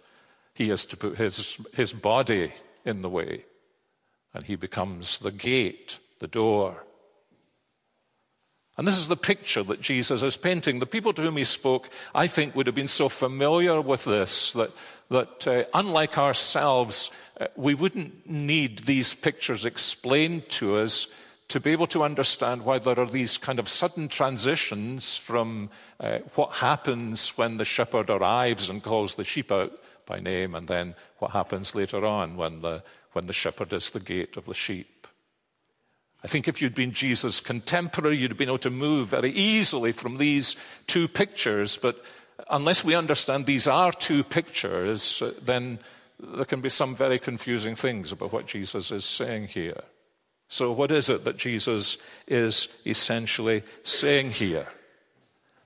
he 0.54 0.70
has 0.70 0.86
to 0.86 0.98
put 0.98 1.18
his, 1.18 1.58
his 1.74 1.94
body 1.94 2.54
in 2.86 3.02
the 3.02 3.10
way. 3.10 3.46
And 4.34 4.44
he 4.44 4.56
becomes 4.56 5.20
the 5.20 5.32
gate, 5.32 6.00
the 6.20 6.28
door. 6.28 6.84
And 8.78 8.88
this 8.88 8.98
is 8.98 9.08
the 9.08 9.16
picture 9.16 9.64
that 9.64 9.82
Jesus 9.82 10.24
is 10.24 10.36
painting. 10.36 10.80
The 10.80 10.88
people 10.88 11.14
to 11.14 11.22
whom 11.22 11.38
he 11.38 11.44
spoke, 11.44 11.90
I 12.16 12.26
think, 12.26 12.56
would 12.56 12.66
have 12.66 12.76
been 12.76 12.88
so 12.88 13.08
familiar 13.08 13.80
with 13.80 14.06
this 14.06 14.54
that, 14.54 14.72
that 15.10 15.48
uh, 15.48 15.64
unlike 15.76 16.18
ourselves, 16.18 17.12
uh, 17.40 17.48
we 17.56 17.76
wouldn't 17.76 18.28
need 18.28 18.80
these 18.80 19.14
pictures 19.14 19.66
explained 19.66 20.50
to 20.50 20.78
us 20.78 21.08
to 21.50 21.60
be 21.60 21.72
able 21.72 21.86
to 21.88 22.04
understand 22.04 22.66
why 22.66 22.80
there 22.80 23.00
are 23.00 23.10
these 23.10 23.38
kind 23.38 23.60
of 23.60 23.70
sudden 23.70 24.08
transitions 24.08 25.18
from 25.18 25.70
uh, 26.00 26.20
what 26.34 26.54
happens 26.54 27.30
when 27.38 27.58
the 27.58 27.66
shepherd 27.66 28.10
arrives 28.10 28.70
and 28.70 28.82
calls 28.82 29.16
the 29.16 29.24
sheep 29.24 29.52
out 29.52 29.72
by 30.08 30.18
name, 30.18 30.56
and 30.56 30.68
then 30.68 30.96
what 31.20 31.32
happens 31.32 31.76
later 31.76 32.06
on 32.06 32.38
when 32.38 32.62
the, 32.62 32.82
when 33.12 33.28
the 33.28 33.34
shepherd 33.34 33.72
is 33.72 33.92
the 33.92 34.00
gate 34.00 34.36
of 34.36 34.46
the 34.46 34.54
sheep. 34.54 34.93
I 36.24 36.28
think 36.28 36.48
if 36.48 36.62
you'd 36.62 36.76
been 36.76 36.94
Jesus' 36.94 37.40
contemporary, 37.40 38.18
you'd 38.18 38.32
have 38.32 38.38
been 38.38 38.50
able 38.50 38.58
to 38.60 38.70
move 38.70 39.10
very 39.10 39.32
easily 39.32 39.92
from 39.92 40.18
these 40.18 40.56
two 40.88 41.08
pictures, 41.08 41.78
but 41.78 42.04
unless 42.50 42.84
we 42.84 42.96
understand 42.96 43.46
these 43.46 43.68
are 43.68 43.92
two 43.92 44.24
pictures, 44.24 45.22
uh, 45.22 45.34
then 45.42 45.80
there 46.20 46.46
can 46.46 46.62
be 46.62 46.70
some 46.70 46.96
very 46.96 47.20
confusing 47.20 47.76
things 47.76 48.12
about 48.12 48.32
what 48.32 48.48
Jesus 48.48 48.92
is 48.92 49.04
saying 49.04 49.48
here. 49.48 49.84
So, 50.48 50.72
what 50.72 50.92
is 50.92 51.10
it 51.10 51.26
that 51.26 51.38
Jesus 51.38 51.98
is 52.28 52.70
essentially 52.86 53.64
saying 53.84 54.32
here? 54.32 54.68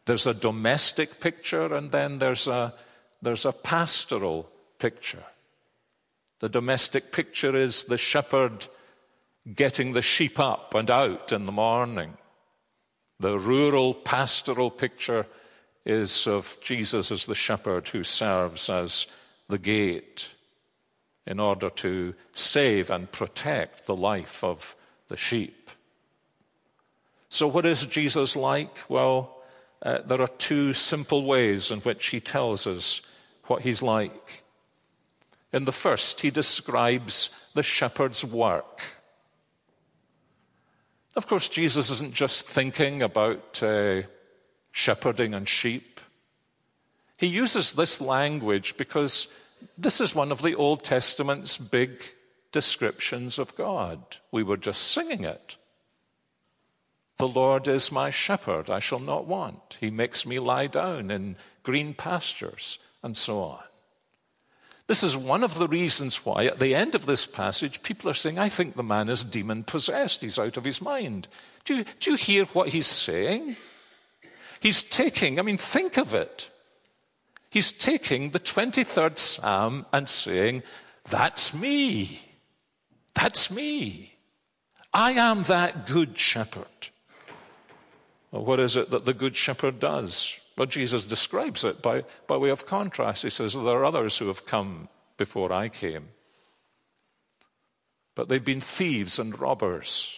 There's 0.05 0.25
a 0.25 0.33
domestic 0.33 1.19
picture 1.19 1.75
and 1.75 1.91
then 1.91 2.19
there's 2.19 2.47
a, 2.47 2.73
there's 3.21 3.45
a 3.45 3.51
pastoral 3.51 4.49
picture. 4.79 5.23
The 6.39 6.49
domestic 6.49 7.11
picture 7.11 7.55
is 7.55 7.83
the 7.83 7.97
shepherd 7.97 8.67
getting 9.55 9.93
the 9.93 10.01
sheep 10.01 10.39
up 10.39 10.73
and 10.73 10.89
out 10.89 11.31
in 11.31 11.45
the 11.45 11.51
morning. 11.51 12.17
The 13.19 13.39
rural 13.39 13.93
pastoral 13.93 14.69
picture 14.69 15.25
is 15.85 16.27
of 16.27 16.57
Jesus 16.61 17.11
as 17.11 17.25
the 17.25 17.35
shepherd 17.35 17.87
who 17.87 18.03
serves 18.03 18.69
as 18.69 19.07
the 19.47 19.57
gate 19.57 20.33
in 21.25 21.39
order 21.39 21.69
to 21.69 22.13
save 22.33 22.89
and 22.89 23.11
protect 23.11 23.85
the 23.85 23.95
life 23.95 24.43
of 24.43 24.75
the 25.07 25.17
sheep. 25.17 25.69
So, 27.29 27.47
what 27.47 27.65
is 27.65 27.85
Jesus 27.85 28.35
like? 28.35 28.89
Well, 28.89 29.37
uh, 29.81 29.99
there 29.99 30.21
are 30.21 30.27
two 30.27 30.73
simple 30.73 31.25
ways 31.25 31.71
in 31.71 31.79
which 31.79 32.07
he 32.07 32.19
tells 32.19 32.67
us 32.67 33.01
what 33.45 33.61
he's 33.61 33.81
like. 33.81 34.43
In 35.53 35.65
the 35.65 35.71
first, 35.71 36.21
he 36.21 36.29
describes 36.29 37.29
the 37.53 37.63
shepherd's 37.63 38.23
work. 38.25 38.81
Of 41.17 41.25
course, 41.25 41.49
Jesus 41.49 41.89
isn't 41.89 42.13
just 42.13 42.45
thinking 42.45 43.01
about 43.01 43.63
uh, 43.63 44.03
shepherding 44.71 45.33
and 45.33 45.49
sheep. 45.49 45.99
He 47.17 47.25
uses 47.25 47.71
this 47.71 47.99
language 47.99 48.77
because 48.77 49.27
this 49.75 49.99
is 49.99 50.13
one 50.13 50.31
of 50.31 50.43
the 50.43 50.53
Old 50.53 50.83
Testament's 50.83 51.57
big 51.57 52.03
descriptions 52.51 53.39
of 53.39 53.55
God. 53.55 53.99
We 54.31 54.43
were 54.43 54.57
just 54.57 54.91
singing 54.91 55.23
it. 55.23 55.57
The 57.17 57.27
Lord 57.27 57.67
is 57.67 57.91
my 57.91 58.11
shepherd, 58.11 58.69
I 58.69 58.77
shall 58.77 58.99
not 58.99 59.25
want. 59.25 59.79
He 59.81 59.89
makes 59.89 60.23
me 60.27 60.37
lie 60.37 60.67
down 60.67 61.09
in 61.09 61.35
green 61.63 61.95
pastures, 61.95 62.77
and 63.01 63.17
so 63.17 63.41
on. 63.41 63.63
This 64.87 65.03
is 65.03 65.17
one 65.17 65.43
of 65.43 65.55
the 65.59 65.67
reasons 65.67 66.25
why, 66.25 66.45
at 66.45 66.59
the 66.59 66.73
end 66.73 66.95
of 66.95 67.05
this 67.05 67.25
passage, 67.25 67.83
people 67.83 68.09
are 68.09 68.13
saying, 68.13 68.39
I 68.39 68.47
think 68.47 68.75
the 68.75 68.83
man 68.83 69.09
is 69.09 69.23
demon 69.23 69.65
possessed. 69.65 70.21
He's 70.21 70.39
out 70.39 70.55
of 70.55 70.63
his 70.63 70.81
mind. 70.81 71.27
Do 71.65 71.75
you, 71.75 71.85
do 71.99 72.11
you 72.11 72.17
hear 72.17 72.45
what 72.45 72.69
he's 72.69 72.87
saying? 72.87 73.57
He's 74.61 74.81
taking, 74.81 75.39
I 75.39 75.41
mean, 75.41 75.57
think 75.57 75.97
of 75.97 76.15
it. 76.15 76.49
He's 77.49 77.73
taking 77.73 78.31
the 78.31 78.39
23rd 78.39 79.17
Psalm 79.17 79.85
and 79.91 80.07
saying, 80.07 80.63
That's 81.09 81.53
me. 81.53 82.21
That's 83.13 83.51
me. 83.51 84.15
I 84.93 85.11
am 85.11 85.43
that 85.43 85.85
good 85.85 86.17
shepherd. 86.17 86.65
Well, 88.31 88.45
what 88.45 88.59
is 88.59 88.77
it 88.77 88.89
that 88.91 89.05
the 89.05 89.13
good 89.13 89.35
shepherd 89.35 89.79
does? 89.79 90.33
Well, 90.57 90.65
Jesus 90.65 91.05
describes 91.05 91.63
it 91.63 91.81
by, 91.81 92.03
by 92.25 92.37
way 92.37 92.49
of 92.49 92.65
contrast. 92.65 93.23
He 93.23 93.29
says, 93.29 93.53
There 93.53 93.63
are 93.63 93.85
others 93.85 94.17
who 94.17 94.27
have 94.27 94.45
come 94.45 94.89
before 95.17 95.53
I 95.53 95.69
came, 95.69 96.09
but 98.15 98.27
they've 98.27 98.43
been 98.43 98.59
thieves 98.59 99.19
and 99.19 99.39
robbers. 99.39 100.15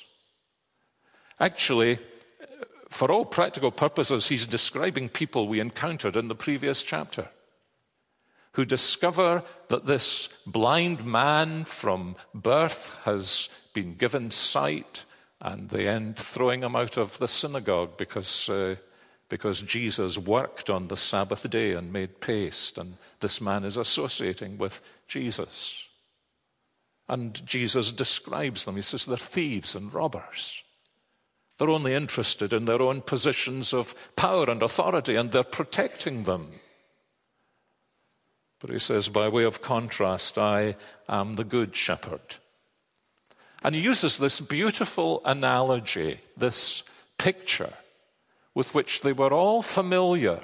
Actually, 1.39 2.00
for 2.89 3.12
all 3.12 3.25
practical 3.25 3.72
purposes, 3.72 4.27
he's 4.27 4.48
describing 4.48 5.10
people 5.10 5.48
we 5.48 5.60
encountered 5.60 6.15
in 6.15 6.27
the 6.27 6.36
previous 6.36 6.84
chapter 6.84 7.27
who 8.53 8.65
discover 8.65 9.43
that 9.67 9.86
this 9.86 10.27
blind 10.46 11.05
man 11.05 11.63
from 11.65 12.15
birth 12.34 12.98
has 13.03 13.48
been 13.74 13.91
given 13.91 14.31
sight, 14.31 15.05
and 15.39 15.69
they 15.69 15.88
end 15.88 16.17
throwing 16.17 16.63
him 16.63 16.75
out 16.75 16.98
of 16.98 17.17
the 17.19 17.27
synagogue 17.27 17.96
because, 17.98 18.50
uh, 18.50 18.75
because 19.30 19.62
Jesus 19.62 20.18
worked 20.18 20.70
on 20.70 20.88
the 20.88 20.98
Sabbath 20.98 21.48
day 21.50 21.74
and 21.74 21.94
made 21.94 22.20
paste, 22.20 22.78
and 22.78 22.96
this 23.20 23.40
man 23.40 23.64
is 23.64 23.78
associating 23.78 24.58
with 24.58 24.82
Jesus. 25.08 25.86
And 27.08 27.46
Jesus 27.46 27.92
describes 27.92 28.66
them. 28.66 28.76
He 28.76 28.82
says 28.82 29.06
they're 29.06 29.18
thieves 29.18 29.76
and 29.76 29.94
robbers. 29.94 30.62
They're 31.58 31.70
only 31.70 31.94
interested 31.94 32.54
in 32.54 32.66
their 32.66 32.82
own 32.82 33.02
positions 33.02 33.74
of 33.74 33.94
power 34.16 34.50
and 34.50 34.64
authority, 34.64 35.16
and 35.16 35.32
they're 35.32 35.44
protecting 35.44 36.24
them. 36.24 36.52
But 38.60 38.72
he 38.72 38.80
says, 38.80 39.10
by 39.10 39.28
way 39.30 39.44
of 39.44 39.62
contrast, 39.62 40.38
I 40.38 40.76
am 41.08 41.34
the 41.34 41.44
good 41.44 41.76
shepherd. 41.76 42.36
And 43.64 43.76
he 43.76 43.82
uses 43.82 44.18
this 44.18 44.40
beautiful 44.40 45.22
analogy, 45.26 46.20
this 46.36 46.84
picture, 47.18 47.74
with 48.60 48.74
which 48.74 49.00
they 49.00 49.13
were 49.13 49.32
all 49.32 49.62
familiar. 49.62 50.42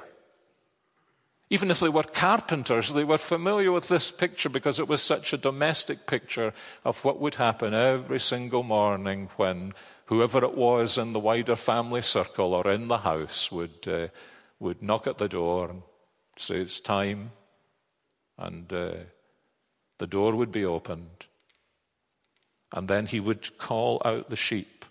Even 1.49 1.69
if 1.69 1.81
they 1.81 1.89
were 1.89 2.01
carpenters, 2.01 2.93
they 2.93 3.03
were 3.03 3.17
familiar 3.17 3.73
with 3.73 3.89
this 3.89 4.09
picture 4.09 4.47
because 4.47 4.79
it 4.79 4.87
was 4.87 5.01
such 5.01 5.33
a 5.33 5.37
domestic 5.37 6.07
picture 6.07 6.53
of 6.85 7.03
what 7.03 7.19
would 7.19 7.35
happen 7.35 7.73
every 7.73 8.21
single 8.21 8.63
morning 8.63 9.27
when 9.35 9.73
whoever 10.05 10.45
it 10.45 10.55
was 10.55 10.97
in 10.97 11.11
the 11.11 11.19
wider 11.19 11.57
family 11.57 12.01
circle 12.01 12.53
or 12.53 12.71
in 12.71 12.87
the 12.87 12.99
house 12.99 13.51
would, 13.51 13.85
uh, 13.85 14.07
would 14.61 14.81
knock 14.81 15.07
at 15.07 15.17
the 15.17 15.27
door 15.27 15.69
and 15.71 15.81
say, 16.37 16.61
It's 16.61 16.79
time. 16.79 17.31
And 18.37 18.71
uh, 18.71 18.93
the 19.97 20.07
door 20.07 20.37
would 20.37 20.53
be 20.53 20.63
opened. 20.63 21.25
And 22.71 22.87
then 22.87 23.07
he 23.07 23.19
would 23.19 23.57
call 23.57 24.01
out 24.05 24.29
the 24.29 24.37
sheep. 24.37 24.85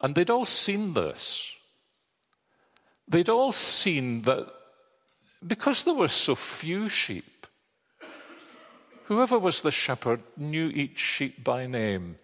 And 0.00 0.14
they'd 0.14 0.30
all 0.30 0.46
seen 0.46 0.94
this. 0.94 1.52
They'd 3.06 3.28
all 3.28 3.52
seen 3.52 4.22
that 4.22 4.48
because 5.46 5.84
there 5.84 5.94
were 5.94 6.08
so 6.08 6.34
few 6.34 6.88
sheep, 6.88 7.46
whoever 9.04 9.38
was 9.38 9.62
the 9.62 9.72
shepherd 9.72 10.22
knew 10.36 10.68
each 10.68 10.98
sheep 10.98 11.42
by 11.42 11.66
name. 11.66 12.16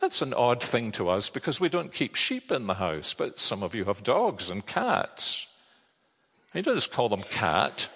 That's 0.00 0.22
an 0.22 0.32
odd 0.32 0.62
thing 0.62 0.92
to 0.92 1.08
us 1.10 1.28
because 1.28 1.60
we 1.60 1.68
don't 1.68 1.92
keep 1.92 2.14
sheep 2.14 2.50
in 2.50 2.66
the 2.66 2.74
house, 2.74 3.12
but 3.12 3.38
some 3.38 3.62
of 3.62 3.74
you 3.74 3.84
have 3.84 4.02
dogs 4.02 4.48
and 4.48 4.64
cats. 4.64 5.46
You 6.54 6.62
doesn't 6.62 6.78
just 6.78 6.92
call 6.92 7.08
them 7.08 7.22
cat 7.22 7.88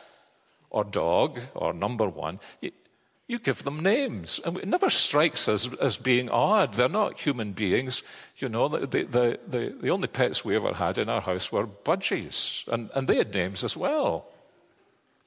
or 0.70 0.84
dog 0.84 1.40
or 1.54 1.72
number 1.72 2.08
one. 2.08 2.40
You, 3.26 3.38
give 3.38 3.62
them 3.62 3.80
names. 3.80 4.38
And 4.44 4.58
it 4.58 4.68
never 4.68 4.90
strikes 4.90 5.48
us 5.48 5.72
as 5.78 5.96
being 5.96 6.28
odd. 6.28 6.74
They're 6.74 6.90
not 6.90 7.18
human 7.18 7.52
beings. 7.52 8.02
You 8.36 8.50
know, 8.50 8.68
the, 8.68 8.86
the, 8.86 9.38
the, 9.48 9.74
the 9.80 9.88
only 9.88 10.08
pets 10.08 10.44
we 10.44 10.56
ever 10.56 10.74
had 10.74 10.98
in 10.98 11.08
our 11.08 11.22
house 11.22 11.50
were 11.50 11.66
budgies, 11.66 12.68
and, 12.68 12.90
and 12.94 13.08
they 13.08 13.16
had 13.16 13.32
names 13.32 13.64
as 13.64 13.76
well 13.76 14.26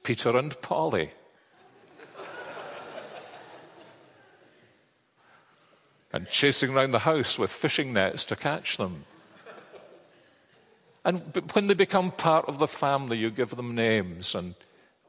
Peter 0.04 0.36
and 0.36 0.60
Polly. 0.62 1.10
and 6.12 6.28
chasing 6.28 6.70
around 6.70 6.92
the 6.92 7.00
house 7.00 7.36
with 7.38 7.50
fishing 7.50 7.92
nets 7.92 8.24
to 8.26 8.36
catch 8.36 8.76
them. 8.76 9.04
And 11.04 11.20
when 11.52 11.66
they 11.66 11.74
become 11.74 12.12
part 12.12 12.46
of 12.46 12.58
the 12.58 12.68
family, 12.68 13.18
you 13.18 13.30
give 13.30 13.56
them 13.56 13.74
names. 13.74 14.34
And 14.34 14.54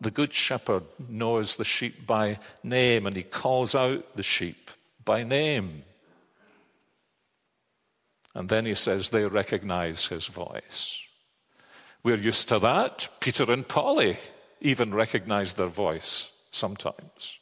the 0.01 0.11
good 0.11 0.33
shepherd 0.33 0.83
knows 1.07 1.55
the 1.55 1.65
sheep 1.65 2.05
by 2.05 2.39
name 2.63 3.05
and 3.05 3.15
he 3.15 3.23
calls 3.23 3.75
out 3.75 4.15
the 4.15 4.23
sheep 4.23 4.71
by 5.03 5.23
name. 5.23 5.83
And 8.35 8.49
then 8.49 8.65
he 8.65 8.75
says 8.75 9.09
they 9.09 9.25
recognize 9.25 10.07
his 10.07 10.27
voice. 10.27 10.99
We're 12.03 12.15
used 12.15 12.47
to 12.49 12.59
that. 12.59 13.09
Peter 13.19 13.51
and 13.51 13.67
Polly 13.67 14.17
even 14.61 14.93
recognize 14.93 15.53
their 15.53 15.67
voice 15.67 16.31
sometimes. 16.51 17.37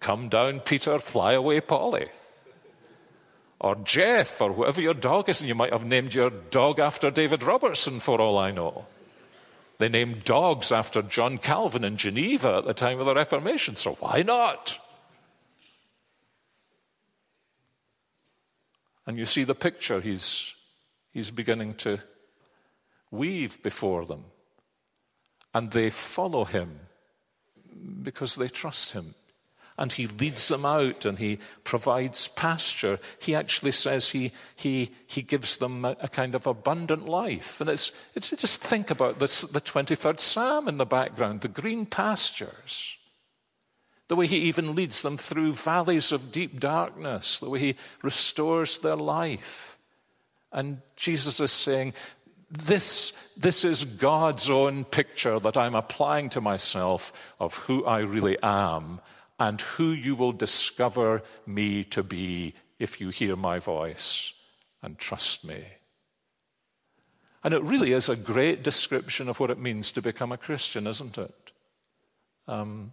Come 0.00 0.28
down, 0.28 0.60
Peter, 0.60 0.98
fly 0.98 1.32
away, 1.32 1.60
Polly 1.60 2.08
or 3.60 3.76
Jeff, 3.76 4.40
or 4.40 4.52
whatever 4.52 4.80
your 4.80 4.94
dog 4.94 5.28
is, 5.28 5.40
and 5.40 5.48
you 5.48 5.54
might 5.54 5.72
have 5.72 5.84
named 5.84 6.14
your 6.14 6.30
dog 6.30 6.80
after 6.80 7.10
David 7.10 7.42
Robertson, 7.42 8.00
for 8.00 8.20
all 8.20 8.38
I 8.38 8.50
know. 8.50 8.86
They 9.80 9.88
named 9.88 10.24
dogs 10.24 10.72
after 10.72 11.00
John 11.00 11.38
Calvin 11.38 11.84
in 11.84 11.96
Geneva 11.96 12.58
at 12.58 12.66
the 12.66 12.74
time 12.74 13.00
of 13.00 13.06
the 13.06 13.14
Reformation, 13.14 13.76
so 13.76 13.92
why 13.92 14.20
not? 14.20 14.78
And 19.06 19.16
you 19.16 19.24
see 19.24 19.42
the 19.42 19.54
picture 19.54 20.02
he's, 20.02 20.52
he's 21.14 21.30
beginning 21.30 21.76
to 21.76 21.98
weave 23.10 23.62
before 23.62 24.04
them. 24.04 24.24
And 25.54 25.70
they 25.70 25.88
follow 25.88 26.44
him 26.44 26.80
because 28.02 28.34
they 28.34 28.48
trust 28.48 28.92
him 28.92 29.14
and 29.80 29.90
he 29.90 30.06
leads 30.06 30.48
them 30.48 30.66
out 30.66 31.06
and 31.06 31.18
he 31.18 31.38
provides 31.64 32.28
pasture. 32.28 33.00
He 33.18 33.34
actually 33.34 33.72
says 33.72 34.10
he, 34.10 34.30
he, 34.54 34.90
he 35.06 35.22
gives 35.22 35.56
them 35.56 35.86
a, 35.86 35.96
a 36.00 36.08
kind 36.08 36.34
of 36.34 36.46
abundant 36.46 37.08
life. 37.08 37.62
And 37.62 37.70
it's, 37.70 37.90
it's 38.14 38.28
just 38.28 38.62
think 38.62 38.90
about 38.90 39.18
this, 39.18 39.40
the 39.40 39.60
23rd 39.60 40.20
Psalm 40.20 40.68
in 40.68 40.76
the 40.76 40.84
background, 40.84 41.40
the 41.40 41.48
green 41.48 41.86
pastures. 41.86 42.94
The 44.08 44.16
way 44.16 44.26
he 44.26 44.36
even 44.40 44.74
leads 44.74 45.00
them 45.00 45.16
through 45.16 45.54
valleys 45.54 46.12
of 46.12 46.30
deep 46.30 46.60
darkness, 46.60 47.38
the 47.38 47.48
way 47.48 47.60
he 47.60 47.76
restores 48.02 48.78
their 48.78 48.96
life. 48.96 49.78
And 50.52 50.82
Jesus 50.96 51.40
is 51.40 51.52
saying, 51.52 51.94
this, 52.50 53.12
this 53.34 53.64
is 53.64 53.84
God's 53.84 54.50
own 54.50 54.84
picture 54.84 55.40
that 55.40 55.56
I'm 55.56 55.74
applying 55.74 56.28
to 56.30 56.42
myself 56.42 57.14
of 57.38 57.54
who 57.56 57.82
I 57.86 58.00
really 58.00 58.36
am 58.42 59.00
and 59.40 59.62
who 59.62 59.90
you 59.90 60.14
will 60.14 60.32
discover 60.32 61.22
me 61.46 61.82
to 61.82 62.02
be 62.02 62.54
if 62.78 63.00
you 63.00 63.08
hear 63.08 63.34
my 63.34 63.58
voice 63.58 64.34
and 64.82 64.98
trust 64.98 65.46
me. 65.46 65.64
And 67.42 67.54
it 67.54 67.62
really 67.62 67.94
is 67.94 68.10
a 68.10 68.16
great 68.16 68.62
description 68.62 69.30
of 69.30 69.40
what 69.40 69.50
it 69.50 69.58
means 69.58 69.92
to 69.92 70.02
become 70.02 70.30
a 70.30 70.36
Christian, 70.36 70.86
isn't 70.86 71.16
it? 71.16 71.52
Um, 72.46 72.92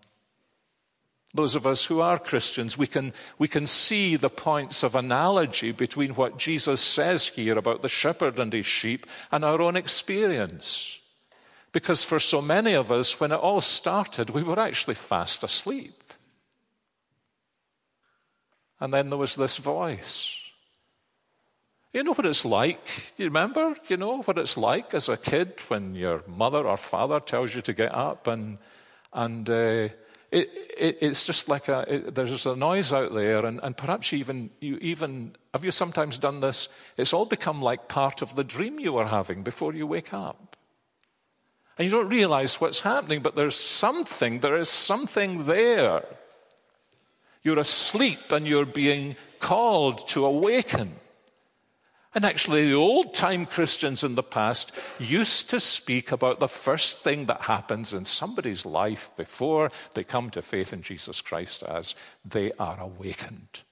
those 1.33 1.55
of 1.55 1.67
us 1.67 1.83
who 1.83 1.99
are 1.99 2.17
Christians, 2.17 2.77
we 2.77 2.87
can, 2.87 3.11
we 3.37 3.49
can 3.49 3.67
see 3.67 4.15
the 4.15 4.29
points 4.29 4.83
of 4.83 4.95
analogy 4.95 5.73
between 5.73 6.11
what 6.11 6.37
Jesus 6.37 6.79
says 6.79 7.27
here 7.27 7.57
about 7.57 7.81
the 7.81 7.89
shepherd 7.89 8.39
and 8.39 8.53
his 8.53 8.65
sheep 8.65 9.05
and 9.33 9.43
our 9.43 9.61
own 9.61 9.75
experience. 9.75 10.97
Because 11.73 12.05
for 12.05 12.19
so 12.19 12.41
many 12.41 12.73
of 12.73 12.89
us, 12.89 13.19
when 13.19 13.33
it 13.33 13.35
all 13.35 13.59
started, 13.59 14.29
we 14.29 14.43
were 14.43 14.57
actually 14.57 14.95
fast 14.95 15.43
asleep. 15.43 16.05
And 18.79 18.93
then 18.93 19.09
there 19.09 19.17
was 19.17 19.35
this 19.35 19.57
voice. 19.57 20.35
You 21.93 22.03
know 22.03 22.13
what 22.13 22.25
it's 22.25 22.45
like? 22.45 23.13
You 23.17 23.25
remember, 23.25 23.75
you 23.87 23.97
know, 23.97 24.21
what 24.21 24.37
it's 24.37 24.57
like 24.57 24.93
as 24.93 25.09
a 25.09 25.17
kid 25.17 25.59
when 25.67 25.95
your 25.95 26.23
mother 26.27 26.67
or 26.67 26.77
father 26.77 27.19
tells 27.19 27.55
you 27.55 27.61
to 27.63 27.73
get 27.73 27.95
up 27.95 28.27
and, 28.27 28.59
and 29.13 29.49
uh, 29.49 29.89
it, 30.31 30.49
it, 30.77 30.97
it's 31.01 31.25
just 31.25 31.47
like 31.47 31.69
a, 31.69 31.85
it, 31.87 32.15
there's 32.15 32.45
a 32.45 32.55
noise 32.55 32.91
out 32.91 33.13
there, 33.13 33.45
and, 33.45 33.59
and 33.63 33.77
perhaps 33.77 34.13
even, 34.13 34.49
you 34.59 34.77
even, 34.81 35.35
have 35.53 35.63
you 35.63 35.71
sometimes 35.71 36.17
done 36.17 36.41
this? 36.41 36.67
It's 36.97 37.13
all 37.13 37.25
become 37.25 37.61
like 37.61 37.87
part 37.87 38.21
of 38.21 38.35
the 38.35 38.43
dream 38.43 38.79
you 38.79 38.93
were 38.93 39.07
having 39.07 39.43
before 39.43 39.73
you 39.73 39.87
wake 39.87 40.13
up. 40.13 40.57
And 41.77 41.85
you 41.85 41.91
don't 41.91 42.09
realize 42.09 42.59
what's 42.59 42.81
happening, 42.81 43.21
but 43.21 43.35
there's 43.35 43.55
something, 43.55 44.39
there 44.39 44.57
is 44.57 44.69
something 44.69 45.45
there. 45.45 46.03
You're 47.47 47.59
asleep 47.59 48.33
and 48.33 48.45
you're 48.45 48.65
being 48.65 49.15
called 49.39 50.05
to 50.09 50.25
awaken. 50.25 50.95
And 52.13 52.25
actually, 52.25 52.65
the 52.65 52.73
old 52.73 53.13
time 53.13 53.45
Christians 53.45 54.03
in 54.03 54.15
the 54.15 54.21
past 54.21 54.73
used 54.99 55.49
to 55.51 55.61
speak 55.61 56.11
about 56.11 56.41
the 56.41 56.49
first 56.49 56.99
thing 56.99 57.27
that 57.27 57.39
happens 57.43 57.93
in 57.93 58.03
somebody's 58.03 58.65
life 58.65 59.11
before 59.15 59.71
they 59.93 60.03
come 60.03 60.29
to 60.31 60.41
faith 60.41 60.73
in 60.73 60.81
Jesus 60.81 61.21
Christ 61.21 61.63
as 61.63 61.95
they 62.25 62.51
are 62.59 62.81
awakened. 62.81 63.63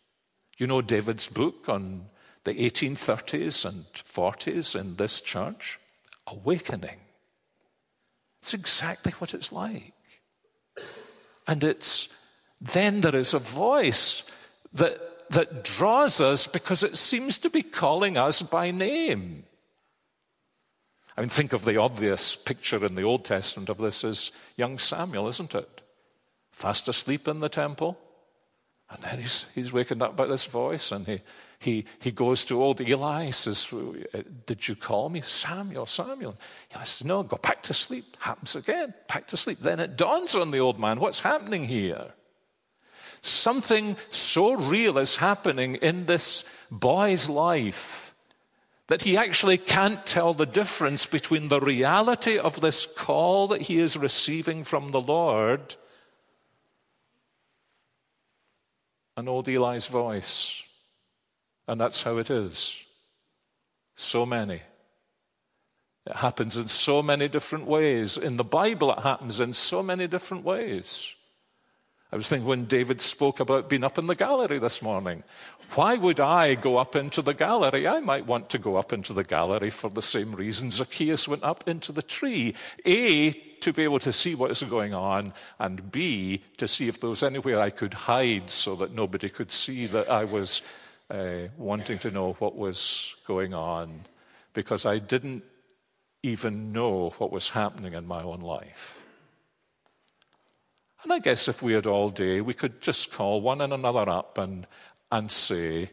You 0.58 0.68
know 0.68 0.82
David's 0.82 1.28
book 1.28 1.68
on 1.68 2.06
the 2.46 2.54
1830s 2.54 3.66
and 3.66 3.84
40s 3.94 4.80
in 4.80 4.96
this 4.96 5.20
church? 5.20 5.82
Awakening. 6.28 7.02
It's 8.42 8.54
exactly 8.54 9.12
what 9.20 9.34
it's 9.34 9.52
like. 9.52 9.92
And 11.46 11.62
it's 11.62 12.08
then 12.74 13.02
there 13.02 13.16
is 13.16 13.34
a 13.34 13.40
voice 13.40 14.24
that 14.74 15.00
that 15.30 15.64
draws 15.64 16.22
us 16.22 16.48
because 16.48 16.84
it 16.84 16.98
seems 16.98 17.40
to 17.40 17.50
be 17.50 17.64
calling 17.64 18.18
us 18.18 18.42
by 18.42 18.72
name. 18.72 19.44
I 21.18 21.22
mean, 21.22 21.30
think 21.30 21.54
of 21.54 21.66
the 21.66 21.78
obvious 21.78 22.36
picture 22.36 22.86
in 22.86 22.96
the 22.96 23.04
Old 23.04 23.26
Testament 23.26 23.70
of 23.70 23.78
this 23.78 24.04
as 24.04 24.32
young 24.58 24.78
Samuel, 24.78 25.28
isn't 25.30 25.56
it? 25.56 25.82
Fast 26.52 26.88
asleep 26.88 27.28
in 27.28 27.40
the 27.40 27.50
temple. 27.50 27.98
And 28.90 29.02
then 29.02 29.20
he's, 29.20 29.46
he's 29.56 29.74
wakened 29.74 30.02
up 30.02 30.16
by 30.16 30.28
this 30.28 30.46
voice 30.46 30.92
and 30.92 31.08
he, 31.08 31.22
he, 31.58 31.86
he 32.00 32.12
goes 32.12 32.46
to 32.46 32.62
old 32.62 32.82
Eli, 32.82 33.26
He 33.26 33.32
says, 33.32 33.68
uh, 33.74 34.22
Did 34.46 34.68
you 34.68 34.76
call 34.76 35.10
me? 35.10 35.22
Samuel, 35.22 35.86
Samuel. 35.86 36.38
He 36.70 36.78
says, 36.80 37.04
No, 37.04 37.24
go 37.24 37.38
back 37.38 37.64
to 37.64 37.74
sleep. 37.74 38.18
Happens 38.20 38.56
again, 38.56 38.94
back 39.08 39.28
to 39.28 39.38
sleep. 39.38 39.60
Then 39.60 39.80
it 39.80 39.98
dawns 39.98 40.36
on 40.36 40.52
the 40.52 40.60
old 40.60 40.80
man, 40.80 41.00
What's 41.00 41.22
happening 41.22 41.64
here? 41.64 42.14
Something 43.26 43.98
so 44.12 44.54
real 44.54 45.00
is 45.00 45.16
happening 45.16 45.78
in 45.78 46.06
this 46.06 46.48
boy's 46.70 47.28
life 47.28 48.14
that 48.86 49.02
he 49.02 49.18
actually 49.18 49.58
can't 49.58 50.06
tell 50.06 50.36
the 50.36 50.46
difference 50.46 51.08
between 51.08 51.48
the 51.48 51.60
reality 51.60 52.38
of 52.38 52.62
this 52.62 52.86
call 52.86 53.48
that 53.48 53.64
he 53.64 53.80
is 53.80 53.98
receiving 53.98 54.64
from 54.64 54.90
the 54.90 55.02
Lord 55.02 55.76
and 59.18 59.28
old 59.28 59.48
Eli's 59.50 59.88
voice. 59.88 60.62
And 61.68 61.82
that's 61.82 62.04
how 62.04 62.18
it 62.20 62.30
is. 62.30 62.76
So 63.96 64.28
many. 64.28 64.62
It 66.06 66.18
happens 66.18 66.58
in 66.58 66.68
so 66.68 67.02
many 67.02 67.28
different 67.28 67.66
ways. 67.66 68.18
In 68.18 68.38
the 68.38 68.44
Bible, 68.44 68.94
it 68.94 69.00
happens 69.00 69.40
in 69.40 69.54
so 69.54 69.82
many 69.82 70.06
different 70.06 70.44
ways. 70.44 71.15
I 72.12 72.16
was 72.16 72.30
thinking 72.30 72.48
when 72.48 72.66
David 72.66 73.02
spoke 73.02 73.40
about 73.40 73.68
being 73.68 73.84
up 73.84 73.98
in 73.98 74.08
the 74.08 74.16
gallery 74.16 74.60
this 74.60 74.82
morning. 74.82 75.24
Why 75.74 75.96
would 75.96 76.20
I 76.20 76.56
go 76.56 76.78
up 76.78 76.96
into 76.96 77.22
the 77.22 77.34
gallery? 77.34 77.88
I 77.88 78.00
might 78.00 78.28
want 78.28 78.50
to 78.52 78.60
go 78.60 78.76
up 78.76 78.94
into 78.94 79.12
the 79.12 79.24
gallery 79.24 79.72
for 79.72 79.90
the 79.90 80.02
same 80.02 80.34
reason 80.34 80.72
Zacchaeus 80.72 81.28
went 81.28 81.44
up 81.44 81.68
into 81.68 81.92
the 81.92 82.04
tree. 82.04 82.54
A, 82.86 83.32
to 83.32 83.74
be 83.74 83.84
able 83.84 84.00
to 84.00 84.14
see 84.14 84.36
what 84.36 84.52
is 84.52 84.62
going 84.62 84.94
on, 84.94 85.34
and 85.60 85.92
B, 85.92 86.44
to 86.58 86.68
see 86.68 86.88
if 86.88 87.02
there 87.02 87.10
was 87.10 87.24
anywhere 87.24 87.60
I 87.60 87.72
could 87.72 87.96
hide 87.96 88.52
so 88.52 88.76
that 88.76 88.94
nobody 88.94 89.28
could 89.28 89.52
see 89.52 89.88
that 89.88 90.10
I 90.10 90.26
was 90.26 90.62
uh, 91.10 91.48
wanting 91.58 91.98
to 92.00 92.12
know 92.12 92.34
what 92.34 92.56
was 92.56 93.14
going 93.26 93.54
on, 93.56 94.06
because 94.54 94.86
I 94.86 95.00
didn't 95.00 95.44
even 96.22 96.72
know 96.72 97.10
what 97.18 97.32
was 97.32 97.50
happening 97.50 97.94
in 97.94 98.06
my 98.06 98.22
own 98.22 98.42
life. 98.42 99.05
And 101.06 101.14
I 101.14 101.20
guess 101.20 101.48
if 101.48 101.62
we 101.62 101.74
had 101.74 101.86
all 101.86 102.10
day, 102.10 102.42
we 102.42 102.56
could 102.56 102.82
just 102.82 103.12
call 103.12 103.40
one 103.40 103.62
and 103.62 103.72
another 103.72 104.10
up 104.10 104.40
and, 104.40 104.66
and 105.12 105.32
say, 105.32 105.92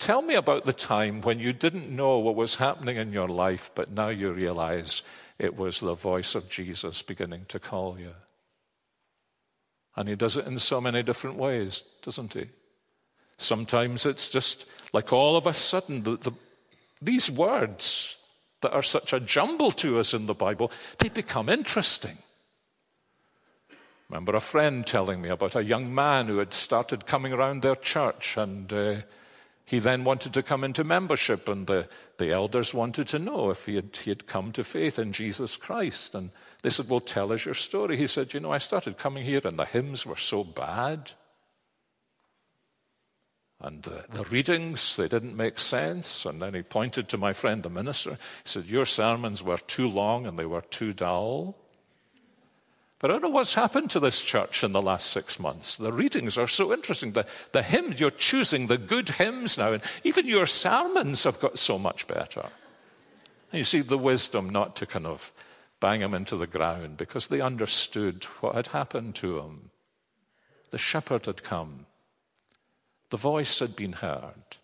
Tell 0.00 0.22
me 0.22 0.34
about 0.34 0.64
the 0.64 0.72
time 0.72 1.20
when 1.20 1.38
you 1.38 1.52
didn't 1.52 1.88
know 1.88 2.18
what 2.18 2.34
was 2.34 2.56
happening 2.56 2.96
in 2.96 3.12
your 3.12 3.28
life, 3.28 3.70
but 3.76 3.92
now 3.92 4.08
you 4.08 4.32
realize 4.32 5.02
it 5.38 5.56
was 5.56 5.78
the 5.78 5.94
voice 5.94 6.34
of 6.34 6.50
Jesus 6.50 7.00
beginning 7.00 7.44
to 7.46 7.60
call 7.60 7.96
you. 7.96 8.10
And 9.94 10.08
he 10.08 10.16
does 10.16 10.36
it 10.36 10.48
in 10.48 10.58
so 10.58 10.80
many 10.80 11.04
different 11.04 11.36
ways, 11.36 11.84
doesn't 12.02 12.34
he? 12.34 12.46
Sometimes 13.38 14.04
it's 14.04 14.28
just 14.28 14.66
like 14.92 15.12
all 15.12 15.36
of 15.36 15.46
a 15.46 15.54
sudden, 15.54 16.02
the, 16.02 16.16
the, 16.16 16.32
these 17.00 17.30
words 17.30 18.16
that 18.62 18.72
are 18.72 18.82
such 18.82 19.12
a 19.12 19.20
jumble 19.20 19.70
to 19.70 20.00
us 20.00 20.12
in 20.12 20.26
the 20.26 20.34
Bible, 20.34 20.72
they 20.98 21.08
become 21.08 21.48
interesting 21.48 22.18
remember 24.14 24.36
a 24.36 24.40
friend 24.40 24.86
telling 24.86 25.20
me 25.20 25.28
about 25.28 25.56
a 25.56 25.64
young 25.64 25.92
man 25.92 26.28
who 26.28 26.38
had 26.38 26.54
started 26.54 27.04
coming 27.04 27.32
around 27.32 27.62
their 27.62 27.74
church 27.74 28.36
and 28.36 28.72
uh, 28.72 29.00
he 29.64 29.80
then 29.80 30.04
wanted 30.04 30.32
to 30.34 30.42
come 30.42 30.62
into 30.62 30.84
membership 30.84 31.48
and 31.48 31.66
the, 31.66 31.88
the 32.18 32.30
elders 32.30 32.72
wanted 32.72 33.08
to 33.08 33.18
know 33.18 33.50
if 33.50 33.66
he 33.66 33.74
had, 33.74 33.96
he 33.96 34.10
had 34.10 34.28
come 34.28 34.52
to 34.52 34.62
faith 34.62 35.00
in 35.00 35.12
Jesus 35.12 35.56
Christ. 35.56 36.14
And 36.14 36.30
they 36.62 36.70
said, 36.70 36.88
well, 36.88 37.00
tell 37.00 37.32
us 37.32 37.44
your 37.44 37.54
story. 37.54 37.96
He 37.96 38.06
said, 38.06 38.32
you 38.32 38.38
know, 38.38 38.52
I 38.52 38.58
started 38.58 38.98
coming 38.98 39.24
here 39.24 39.40
and 39.42 39.58
the 39.58 39.64
hymns 39.64 40.06
were 40.06 40.14
so 40.14 40.44
bad. 40.44 41.10
And 43.60 43.82
the, 43.82 44.04
the 44.12 44.22
readings, 44.24 44.94
they 44.94 45.08
didn't 45.08 45.36
make 45.36 45.58
sense. 45.58 46.24
And 46.24 46.40
then 46.40 46.54
he 46.54 46.62
pointed 46.62 47.08
to 47.08 47.18
my 47.18 47.32
friend, 47.32 47.64
the 47.64 47.70
minister. 47.70 48.10
He 48.10 48.16
said, 48.44 48.66
Your 48.66 48.86
sermons 48.86 49.42
were 49.42 49.58
too 49.58 49.88
long 49.88 50.24
and 50.24 50.38
they 50.38 50.46
were 50.46 50.60
too 50.60 50.92
dull. 50.92 51.56
But 53.04 53.10
I 53.10 53.14
don't 53.16 53.24
know 53.24 53.36
what's 53.36 53.52
happened 53.52 53.90
to 53.90 54.00
this 54.00 54.24
church 54.24 54.64
in 54.64 54.72
the 54.72 54.80
last 54.80 55.10
six 55.10 55.38
months. 55.38 55.76
The 55.76 55.92
readings 55.92 56.38
are 56.38 56.48
so 56.48 56.72
interesting. 56.72 57.12
The, 57.12 57.26
the 57.52 57.62
hymns, 57.62 58.00
you're 58.00 58.10
choosing 58.10 58.66
the 58.66 58.78
good 58.78 59.10
hymns 59.10 59.58
now, 59.58 59.74
and 59.74 59.82
even 60.04 60.26
your 60.26 60.46
sermons 60.46 61.24
have 61.24 61.38
got 61.38 61.58
so 61.58 61.78
much 61.78 62.06
better. 62.06 62.48
And 63.52 63.58
you 63.58 63.64
see 63.64 63.82
the 63.82 63.98
wisdom 63.98 64.48
not 64.48 64.74
to 64.76 64.86
kind 64.86 65.06
of 65.06 65.34
bang 65.80 66.00
them 66.00 66.14
into 66.14 66.38
the 66.38 66.46
ground 66.46 66.96
because 66.96 67.26
they 67.26 67.42
understood 67.42 68.24
what 68.40 68.54
had 68.54 68.68
happened 68.68 69.16
to 69.16 69.34
them. 69.34 69.70
The 70.70 70.78
shepherd 70.78 71.26
had 71.26 71.42
come, 71.42 71.84
the 73.10 73.18
voice 73.18 73.58
had 73.58 73.76
been 73.76 73.92
heard. 73.92 74.56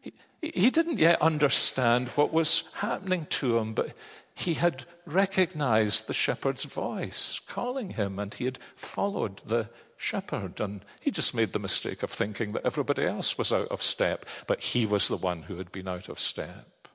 He, 0.00 0.12
he 0.40 0.70
didn't 0.70 1.00
yet 1.00 1.20
understand 1.20 2.06
what 2.10 2.32
was 2.32 2.70
happening 2.74 3.26
to 3.30 3.58
him, 3.58 3.74
but 3.74 3.96
he 4.38 4.54
had 4.54 4.84
recognized 5.04 6.06
the 6.06 6.14
shepherd's 6.14 6.62
voice 6.62 7.40
calling 7.48 7.90
him 7.90 8.20
and 8.20 8.32
he 8.32 8.44
had 8.44 8.60
followed 8.76 9.38
the 9.38 9.68
shepherd. 9.96 10.60
And 10.60 10.84
he 11.00 11.10
just 11.10 11.34
made 11.34 11.52
the 11.52 11.58
mistake 11.58 12.04
of 12.04 12.10
thinking 12.10 12.52
that 12.52 12.64
everybody 12.64 13.04
else 13.04 13.36
was 13.36 13.52
out 13.52 13.66
of 13.68 13.82
step, 13.82 14.24
but 14.46 14.62
he 14.62 14.86
was 14.86 15.08
the 15.08 15.16
one 15.16 15.42
who 15.42 15.56
had 15.56 15.72
been 15.72 15.88
out 15.88 16.08
of 16.08 16.20
step. 16.20 16.88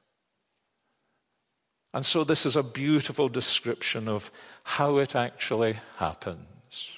And 1.94 2.06
so, 2.06 2.24
this 2.24 2.46
is 2.46 2.56
a 2.56 2.64
beautiful 2.64 3.30
description 3.30 4.08
of 4.08 4.32
how 4.64 4.98
it 4.98 5.14
actually 5.14 5.76
happens. 5.98 6.90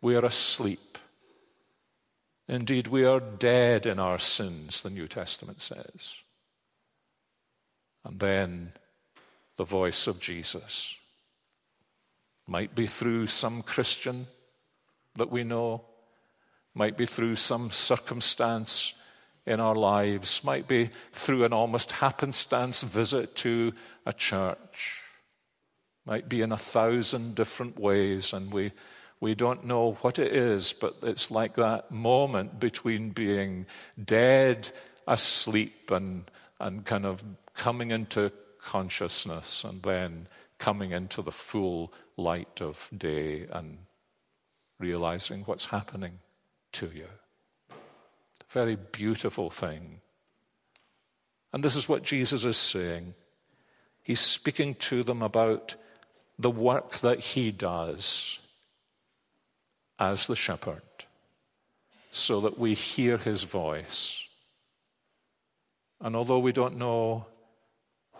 We 0.00 0.14
are 0.14 0.24
asleep. 0.24 0.98
Indeed, 2.46 2.88
we 2.88 3.04
are 3.04 3.18
dead 3.18 3.86
in 3.86 3.98
our 3.98 4.18
sins, 4.18 4.82
the 4.82 4.90
New 4.90 5.08
Testament 5.08 5.60
says. 5.60 6.14
And 8.04 8.20
then 8.20 8.72
the 9.56 9.64
voice 9.64 10.06
of 10.06 10.20
Jesus. 10.20 10.94
Might 12.46 12.74
be 12.74 12.86
through 12.86 13.26
some 13.28 13.62
Christian 13.62 14.26
that 15.16 15.30
we 15.30 15.44
know, 15.44 15.84
might 16.74 16.96
be 16.96 17.06
through 17.06 17.36
some 17.36 17.70
circumstance 17.70 18.94
in 19.46 19.60
our 19.60 19.74
lives, 19.74 20.44
might 20.44 20.68
be 20.68 20.90
through 21.12 21.44
an 21.44 21.52
almost 21.52 21.92
happenstance 21.92 22.82
visit 22.82 23.34
to 23.36 23.72
a 24.06 24.12
church, 24.12 25.00
might 26.06 26.28
be 26.28 26.42
in 26.42 26.52
a 26.52 26.58
thousand 26.58 27.34
different 27.34 27.78
ways, 27.78 28.32
and 28.32 28.52
we, 28.52 28.72
we 29.20 29.34
don't 29.34 29.64
know 29.64 29.92
what 30.00 30.18
it 30.18 30.34
is, 30.34 30.72
but 30.72 30.96
it's 31.02 31.30
like 31.30 31.54
that 31.54 31.90
moment 31.90 32.58
between 32.58 33.10
being 33.10 33.66
dead, 34.02 34.70
asleep, 35.06 35.90
and, 35.90 36.30
and 36.58 36.84
kind 36.84 37.04
of 37.04 37.22
coming 37.54 37.90
into 37.90 38.32
consciousness 38.62 39.64
and 39.64 39.82
then 39.82 40.28
coming 40.58 40.92
into 40.92 41.22
the 41.22 41.32
full 41.32 41.92
light 42.16 42.60
of 42.60 42.88
day 42.96 43.46
and 43.50 43.78
realizing 44.78 45.42
what's 45.42 45.66
happening 45.66 46.18
to 46.72 46.90
you. 46.94 47.08
Very 48.48 48.76
beautiful 48.76 49.50
thing. 49.50 50.00
And 51.52 51.62
this 51.62 51.76
is 51.76 51.88
what 51.88 52.02
Jesus 52.02 52.44
is 52.44 52.56
saying. 52.56 53.14
He's 54.02 54.20
speaking 54.20 54.74
to 54.76 55.02
them 55.02 55.22
about 55.22 55.76
the 56.38 56.50
work 56.50 56.98
that 56.98 57.20
he 57.20 57.50
does 57.50 58.38
as 59.98 60.26
the 60.26 60.36
shepherd 60.36 60.82
so 62.10 62.40
that 62.40 62.58
we 62.58 62.74
hear 62.74 63.16
his 63.16 63.44
voice. 63.44 64.22
And 66.00 66.16
although 66.16 66.40
we 66.40 66.52
don't 66.52 66.76
know 66.76 67.26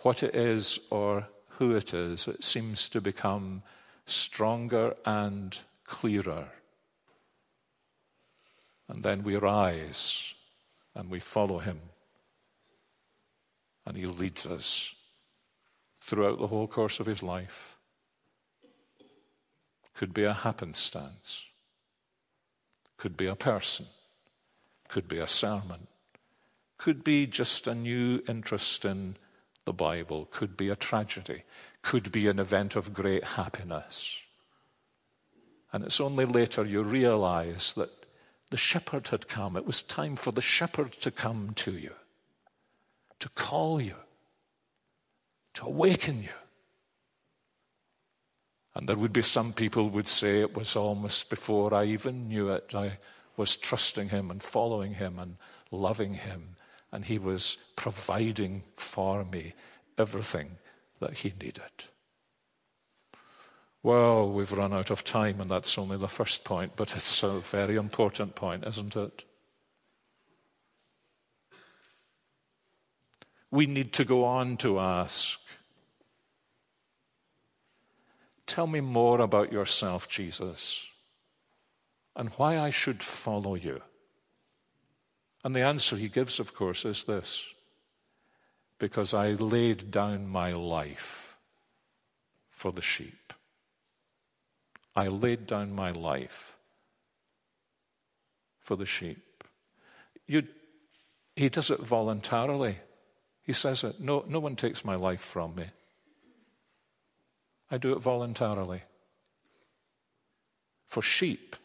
what 0.01 0.23
it 0.23 0.35
is 0.35 0.79
or 0.89 1.27
who 1.57 1.75
it 1.75 1.93
is, 1.93 2.27
it 2.27 2.43
seems 2.43 2.89
to 2.89 3.01
become 3.01 3.63
stronger 4.05 4.95
and 5.05 5.57
clearer. 5.85 6.49
And 8.89 9.03
then 9.03 9.23
we 9.23 9.35
rise 9.35 10.33
and 10.95 11.09
we 11.09 11.19
follow 11.19 11.59
him. 11.59 11.79
And 13.85 13.97
he 13.97 14.05
leads 14.05 14.45
us 14.45 14.93
throughout 16.01 16.39
the 16.39 16.47
whole 16.47 16.67
course 16.67 16.99
of 16.99 17.05
his 17.05 17.23
life. 17.23 17.77
Could 19.93 20.13
be 20.13 20.23
a 20.23 20.33
happenstance 20.33 21.43
could 23.03 23.17
be 23.17 23.27
a 23.27 23.35
person, 23.35 23.85
could 24.87 25.09
be 25.09 25.19
a 25.19 25.27
sermon, 25.27 25.87
could 26.77 27.03
be 27.03 27.27
just 27.27 27.67
a 27.67 27.75
new 27.75 28.23
interest 28.29 28.85
in 28.85 29.17
the 29.65 29.73
Bible, 29.73 30.27
could 30.31 30.57
be 30.57 30.69
a 30.69 30.75
tragedy, 30.75 31.43
could 31.81 32.11
be 32.11 32.27
an 32.27 32.39
event 32.39 32.75
of 32.75 32.93
great 32.93 33.23
happiness. 33.23 34.17
And 35.71 35.83
it's 35.83 35.99
only 35.99 36.25
later 36.25 36.63
you 36.63 36.83
realize 36.83 37.73
that 37.73 37.89
the 38.51 38.57
shepherd 38.57 39.07
had 39.07 39.27
come. 39.27 39.57
It 39.57 39.65
was 39.65 39.81
time 39.81 40.15
for 40.15 40.31
the 40.31 40.41
shepherd 40.41 40.91
to 40.93 41.09
come 41.09 41.53
to 41.55 41.71
you, 41.71 41.93
to 43.19 43.29
call 43.29 43.81
you, 43.81 43.95
to 45.55 45.65
awaken 45.65 46.21
you. 46.21 46.29
And 48.75 48.87
there 48.87 48.97
would 48.97 49.13
be 49.13 49.21
some 49.21 49.53
people 49.53 49.89
would 49.89 50.07
say 50.07 50.41
it 50.41 50.55
was 50.55 50.75
almost 50.75 51.29
before 51.29 51.73
I 51.73 51.85
even 51.85 52.27
knew 52.27 52.49
it. 52.49 52.73
I 52.75 52.97
was 53.37 53.55
trusting 53.55 54.09
him 54.09 54.29
and 54.29 54.41
following 54.41 54.95
him 54.95 55.17
and 55.19 55.37
loving 55.71 56.15
him. 56.15 56.55
And 56.93 57.03
he 57.03 57.17
was 57.17 57.57
providing 57.75 58.63
for 58.77 59.25
me 59.25 59.53
everything 59.97 60.51
that 61.01 61.17
he 61.17 61.33
needed. 61.41 61.89
Well, 63.81 64.31
we've 64.31 64.51
run 64.53 64.71
out 64.71 64.91
of 64.91 65.03
time, 65.03 65.41
and 65.41 65.51
that's 65.51 65.77
only 65.77 65.97
the 65.97 66.07
first 66.07 66.45
point, 66.45 66.77
but 66.77 66.95
it's 66.95 67.21
a 67.23 67.39
very 67.39 67.75
important 67.75 68.35
point, 68.35 68.65
isn't 68.65 68.95
it? 68.95 69.25
We 73.51 73.65
need 73.65 73.91
to 73.93 74.05
go 74.05 74.23
on 74.23 74.55
to 74.57 74.79
ask 74.79 75.39
Tell 78.45 78.67
me 78.67 78.81
more 78.81 79.21
about 79.21 79.51
yourself, 79.51 80.07
Jesus, 80.07 80.85
and 82.15 82.29
why 82.31 82.59
I 82.59 82.69
should 82.69 83.01
follow 83.01 83.55
you. 83.55 83.81
And 85.43 85.55
the 85.55 85.61
answer 85.61 85.97
he 85.97 86.07
gives, 86.07 86.39
of 86.39 86.53
course, 86.53 86.85
is 86.85 87.03
this 87.03 87.43
because 88.79 89.13
I 89.13 89.31
laid 89.31 89.91
down 89.91 90.27
my 90.27 90.51
life 90.51 91.37
for 92.49 92.71
the 92.71 92.81
sheep. 92.81 93.33
I 94.95 95.07
laid 95.07 95.47
down 95.47 95.73
my 95.73 95.91
life 95.91 96.57
for 98.59 98.77
the 98.77 98.85
sheep. 98.85 99.43
You, 100.27 100.43
he 101.35 101.49
does 101.49 101.71
it 101.71 101.79
voluntarily. 101.79 102.77
He 103.43 103.53
says 103.53 103.83
it. 103.83 103.99
No, 103.99 104.23
no 104.27 104.39
one 104.39 104.55
takes 104.55 104.85
my 104.85 104.95
life 104.95 105.21
from 105.21 105.55
me. 105.55 105.65
I 107.69 107.77
do 107.77 107.93
it 107.93 107.99
voluntarily. 107.99 108.83
For 110.85 111.01
sheep. 111.01 111.55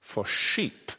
For 0.00 0.24
sheep. 0.24 0.92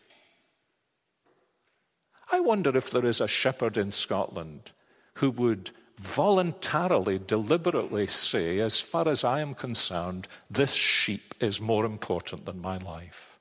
I 2.31 2.39
wonder 2.39 2.75
if 2.75 2.91
there 2.91 3.05
is 3.05 3.21
a 3.21 3.27
shepherd 3.27 3.77
in 3.77 3.91
Scotland 3.91 4.71
who 5.15 5.31
would 5.31 5.71
voluntarily, 5.97 7.19
deliberately 7.19 8.07
say, 8.07 8.59
as 8.59 8.79
far 8.79 9.07
as 9.07 9.23
I 9.23 9.41
am 9.41 9.53
concerned, 9.53 10.27
this 10.49 10.73
sheep 10.73 11.35
is 11.39 11.59
more 11.59 11.85
important 11.85 12.45
than 12.45 12.61
my 12.61 12.77
life. 12.77 13.39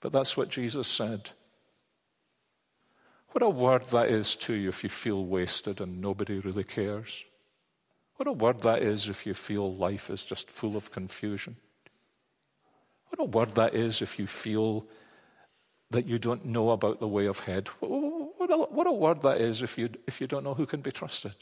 But 0.00 0.12
that's 0.12 0.36
what 0.36 0.48
Jesus 0.48 0.88
said. 0.88 1.30
What 3.30 3.42
a 3.42 3.50
word 3.50 3.88
that 3.90 4.08
is 4.08 4.36
to 4.36 4.54
you 4.54 4.70
if 4.70 4.82
you 4.82 4.88
feel 4.88 5.24
wasted 5.24 5.80
and 5.80 6.00
nobody 6.00 6.38
really 6.38 6.64
cares. 6.64 7.24
What 8.16 8.28
a 8.28 8.32
word 8.32 8.62
that 8.62 8.82
is 8.82 9.08
if 9.08 9.26
you 9.26 9.34
feel 9.34 9.74
life 9.74 10.08
is 10.08 10.24
just 10.24 10.50
full 10.50 10.76
of 10.76 10.90
confusion. 10.90 11.56
What 13.08 13.20
a 13.20 13.24
word 13.24 13.54
that 13.56 13.74
is 13.74 14.00
if 14.00 14.18
you 14.18 14.26
feel 14.26 14.86
that 15.90 16.06
you 16.06 16.18
don't 16.18 16.44
know 16.44 16.70
about 16.70 17.00
the 17.00 17.08
way 17.08 17.26
of 17.26 17.40
head. 17.40 17.68
What 17.80 18.50
a, 18.50 18.56
what 18.56 18.86
a 18.86 18.92
word 18.92 19.22
that 19.22 19.40
is 19.40 19.62
if 19.62 19.78
you, 19.78 19.90
if 20.06 20.20
you 20.20 20.26
don't 20.26 20.44
know 20.44 20.54
who 20.54 20.66
can 20.66 20.80
be 20.80 20.90
trusted. 20.90 21.34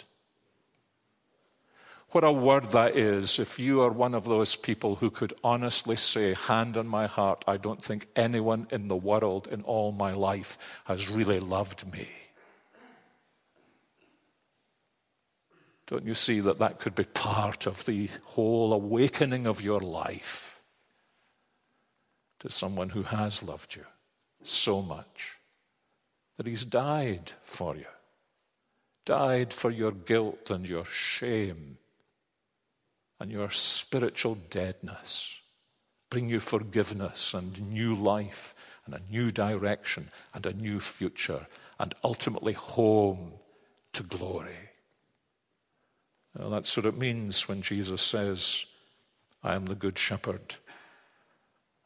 What 2.10 2.24
a 2.24 2.30
word 2.30 2.70
that 2.72 2.96
is 2.96 3.38
if 3.38 3.58
you 3.58 3.80
are 3.80 3.90
one 3.90 4.14
of 4.14 4.24
those 4.24 4.54
people 4.54 4.96
who 4.96 5.10
could 5.10 5.32
honestly 5.42 5.96
say, 5.96 6.34
hand 6.34 6.76
on 6.76 6.86
my 6.86 7.06
heart, 7.06 7.44
I 7.48 7.56
don't 7.56 7.82
think 7.82 8.06
anyone 8.14 8.68
in 8.70 8.88
the 8.88 8.96
world 8.96 9.48
in 9.50 9.62
all 9.62 9.90
my 9.90 10.12
life 10.12 10.58
has 10.84 11.08
really 11.08 11.40
loved 11.40 11.90
me. 11.92 12.08
Don't 15.86 16.06
you 16.06 16.14
see 16.14 16.40
that 16.40 16.60
that 16.60 16.78
could 16.78 16.94
be 16.94 17.04
part 17.04 17.66
of 17.66 17.84
the 17.84 18.08
whole 18.24 18.72
awakening 18.72 19.46
of 19.46 19.60
your 19.60 19.80
life 19.80 20.62
to 22.40 22.50
someone 22.50 22.90
who 22.90 23.02
has 23.02 23.42
loved 23.42 23.74
you 23.74 23.84
so 24.48 24.82
much 24.82 25.32
that 26.36 26.46
he's 26.46 26.64
died 26.64 27.32
for 27.42 27.76
you, 27.76 27.86
died 29.04 29.52
for 29.52 29.70
your 29.70 29.92
guilt 29.92 30.50
and 30.50 30.68
your 30.68 30.84
shame 30.84 31.78
and 33.20 33.30
your 33.30 33.50
spiritual 33.50 34.36
deadness. 34.50 35.28
Bring 36.10 36.28
you 36.28 36.40
forgiveness 36.40 37.34
and 37.34 37.70
new 37.72 37.94
life 37.94 38.54
and 38.86 38.94
a 38.94 39.00
new 39.10 39.30
direction 39.30 40.10
and 40.32 40.44
a 40.46 40.52
new 40.52 40.80
future 40.80 41.46
and 41.78 41.94
ultimately 42.04 42.52
home 42.52 43.32
to 43.92 44.02
glory. 44.02 44.70
Well, 46.36 46.50
that's 46.50 46.76
what 46.76 46.86
it 46.86 46.98
means 46.98 47.48
when 47.48 47.62
Jesus 47.62 48.02
says, 48.02 48.64
I 49.42 49.54
am 49.54 49.66
the 49.66 49.74
good 49.74 49.98
shepherd. 49.98 50.56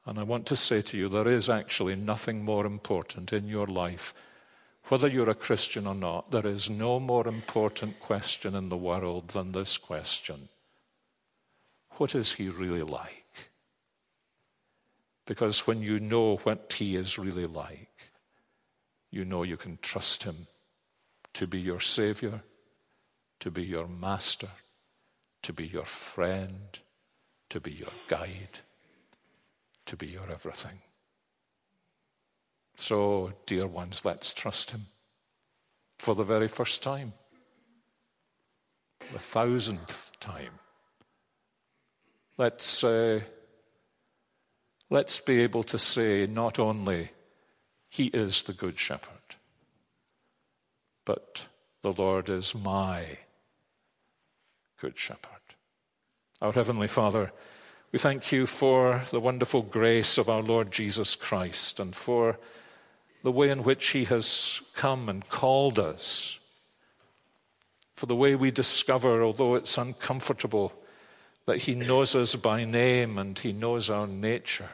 And 0.08 0.18
I 0.18 0.22
want 0.22 0.46
to 0.46 0.56
say 0.56 0.80
to 0.80 0.96
you, 0.96 1.10
there 1.10 1.28
is 1.28 1.50
actually 1.50 1.94
nothing 1.94 2.42
more 2.42 2.64
important 2.64 3.30
in 3.30 3.46
your 3.46 3.66
life. 3.66 4.14
Whether 4.84 5.06
you're 5.06 5.28
a 5.28 5.34
Christian 5.34 5.86
or 5.86 5.94
not, 5.94 6.30
there 6.30 6.46
is 6.46 6.70
no 6.70 6.98
more 6.98 7.28
important 7.28 8.00
question 8.00 8.54
in 8.54 8.70
the 8.70 8.76
world 8.76 9.28
than 9.28 9.52
this 9.52 9.76
question 9.76 10.48
what 11.98 12.14
is 12.14 12.34
he 12.34 12.48
really 12.48 12.82
like? 12.82 13.50
Because 15.26 15.66
when 15.66 15.82
you 15.82 15.98
know 15.98 16.36
what 16.36 16.72
he 16.72 16.94
is 16.94 17.18
really 17.18 17.46
like, 17.46 18.12
you 19.10 19.24
know 19.24 19.42
you 19.42 19.56
can 19.56 19.78
trust 19.82 20.22
him 20.22 20.46
to 21.34 21.48
be 21.48 21.60
your 21.60 21.80
Savior, 21.80 22.42
to 23.40 23.50
be 23.50 23.64
your 23.64 23.88
Master, 23.88 24.48
to 25.42 25.52
be 25.52 25.66
your 25.66 25.84
friend, 25.84 26.78
to 27.50 27.58
be 27.60 27.72
your 27.72 27.90
guide, 28.06 28.60
to 29.88 29.96
be 29.96 30.06
your 30.06 30.30
everything. 30.30 30.80
So, 32.76 33.32
dear 33.46 33.66
ones, 33.66 34.04
let's 34.04 34.34
trust 34.34 34.70
him 34.70 34.86
for 35.98 36.14
the 36.14 36.22
very 36.22 36.46
first 36.46 36.82
time, 36.82 37.14
the 39.12 39.18
thousandth 39.18 40.12
time. 40.20 40.60
Let's, 42.36 42.84
uh, 42.84 43.20
let's 44.90 45.20
be 45.20 45.40
able 45.40 45.64
to 45.64 45.78
say 45.78 46.26
not 46.26 46.58
only 46.58 47.10
He 47.88 48.06
is 48.08 48.42
the 48.42 48.52
Good 48.52 48.78
Shepherd, 48.78 49.36
but 51.06 51.48
the 51.82 51.92
Lord 51.92 52.28
is 52.28 52.54
my 52.54 53.18
Good 54.78 54.98
Shepherd. 54.98 55.56
Our 56.42 56.52
Heavenly 56.52 56.88
Father, 56.88 57.32
we 57.90 57.98
thank 57.98 58.32
you 58.32 58.44
for 58.44 59.02
the 59.10 59.20
wonderful 59.20 59.62
grace 59.62 60.18
of 60.18 60.28
our 60.28 60.42
Lord 60.42 60.70
Jesus 60.70 61.16
Christ 61.16 61.80
and 61.80 61.94
for 61.96 62.38
the 63.22 63.32
way 63.32 63.48
in 63.48 63.64
which 63.64 63.88
He 63.90 64.04
has 64.04 64.60
come 64.74 65.08
and 65.08 65.26
called 65.28 65.78
us, 65.78 66.38
for 67.94 68.04
the 68.04 68.14
way 68.14 68.34
we 68.34 68.50
discover, 68.50 69.22
although 69.22 69.54
it's 69.54 69.78
uncomfortable, 69.78 70.72
that 71.46 71.62
He 71.62 71.74
knows 71.74 72.14
us 72.14 72.36
by 72.36 72.64
name 72.64 73.16
and 73.16 73.38
He 73.38 73.52
knows 73.52 73.88
our 73.88 74.06
nature. 74.06 74.70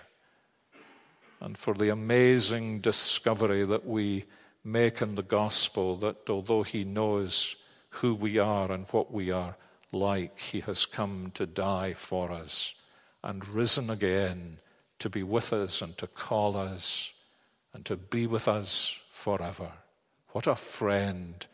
And 1.40 1.57
for 1.57 1.74
the 1.74 1.90
amazing 1.90 2.81
discovery 2.81 3.64
that 3.64 3.87
we 3.87 4.24
make 4.64 5.00
in 5.00 5.14
the 5.14 5.22
gospel 5.22 5.96
that 5.98 6.29
although 6.29 6.64
He 6.64 6.83
knows 6.83 7.55
who 7.90 8.12
we 8.12 8.38
are 8.38 8.72
and 8.72 8.87
what 8.90 9.12
we 9.12 9.31
are 9.31 9.57
like 9.92 10.37
he 10.40 10.61
has 10.61 10.85
come 10.85 11.31
to 11.35 11.46
die 11.46 11.92
for 11.92 12.33
us 12.33 12.74
and 13.24 13.48
risen 13.48 13.88
again 13.88 14.58
to 14.98 15.08
be 15.08 15.22
with 15.22 15.52
us 15.52 15.82
and 15.82 15.96
to 15.98 16.06
call 16.06 16.56
us 16.56 17.12
and 17.72 17.84
to 17.87 17.96
be 17.96 18.26
with 18.26 18.46
us 18.46 18.96
forever. 19.10 19.72
What 20.32 20.46
a 20.46 20.54
friend 20.54 21.44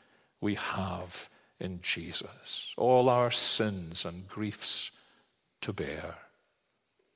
we 0.40 0.56
have 0.56 1.30
in 1.60 1.80
Jesus. 1.80 2.74
All 2.76 3.08
our 3.08 3.30
sins 3.30 4.04
and 4.04 4.28
griefs 4.28 4.90
to 5.60 5.72
bear. 5.72 6.16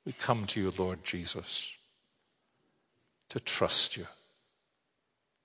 We 0.05 0.13
come 0.13 0.45
to 0.47 0.61
you, 0.61 0.73
Lord 0.77 1.03
Jesus, 1.03 1.69
to 3.29 3.39
trust 3.39 3.97
you. 3.97 4.07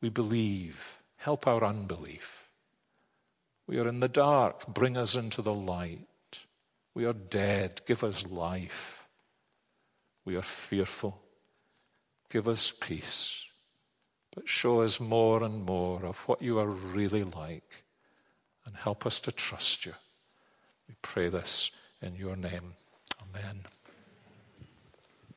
We 0.01 0.09
believe. 0.09 0.99
Help 1.17 1.47
our 1.47 1.65
unbelief. 1.65 2.49
We 3.67 3.79
are 3.79 3.89
in 3.89 4.01
the 4.01 4.09
dark. 4.09 4.67
Bring 4.73 4.97
us 4.97 5.17
into 5.17 5.43
the 5.43 5.55
light. 5.55 6.07
We 6.95 7.05
are 7.05 7.13
dead. 7.13 7.83
Give 7.87 8.03
us 8.05 8.27
life. 8.27 9.00
We 10.31 10.37
are 10.37 10.43
fearful. 10.43 11.21
Give 12.31 12.47
us 12.47 12.73
peace. 12.81 13.35
But 14.33 14.49
show 14.49 14.83
us 14.83 15.01
more 15.01 15.43
and 15.43 15.67
more 15.67 16.07
of 16.07 16.21
what 16.29 16.41
you 16.41 16.61
are 16.61 16.69
really 16.69 17.25
like 17.25 17.83
and 18.65 18.77
help 18.77 19.07
us 19.07 19.19
to 19.23 19.33
trust 19.33 19.87
you. 19.87 19.95
We 20.87 20.95
pray 21.03 21.31
this 21.31 21.73
in 22.01 22.15
your 22.15 22.37
name. 22.37 22.75
Amen. 23.21 23.65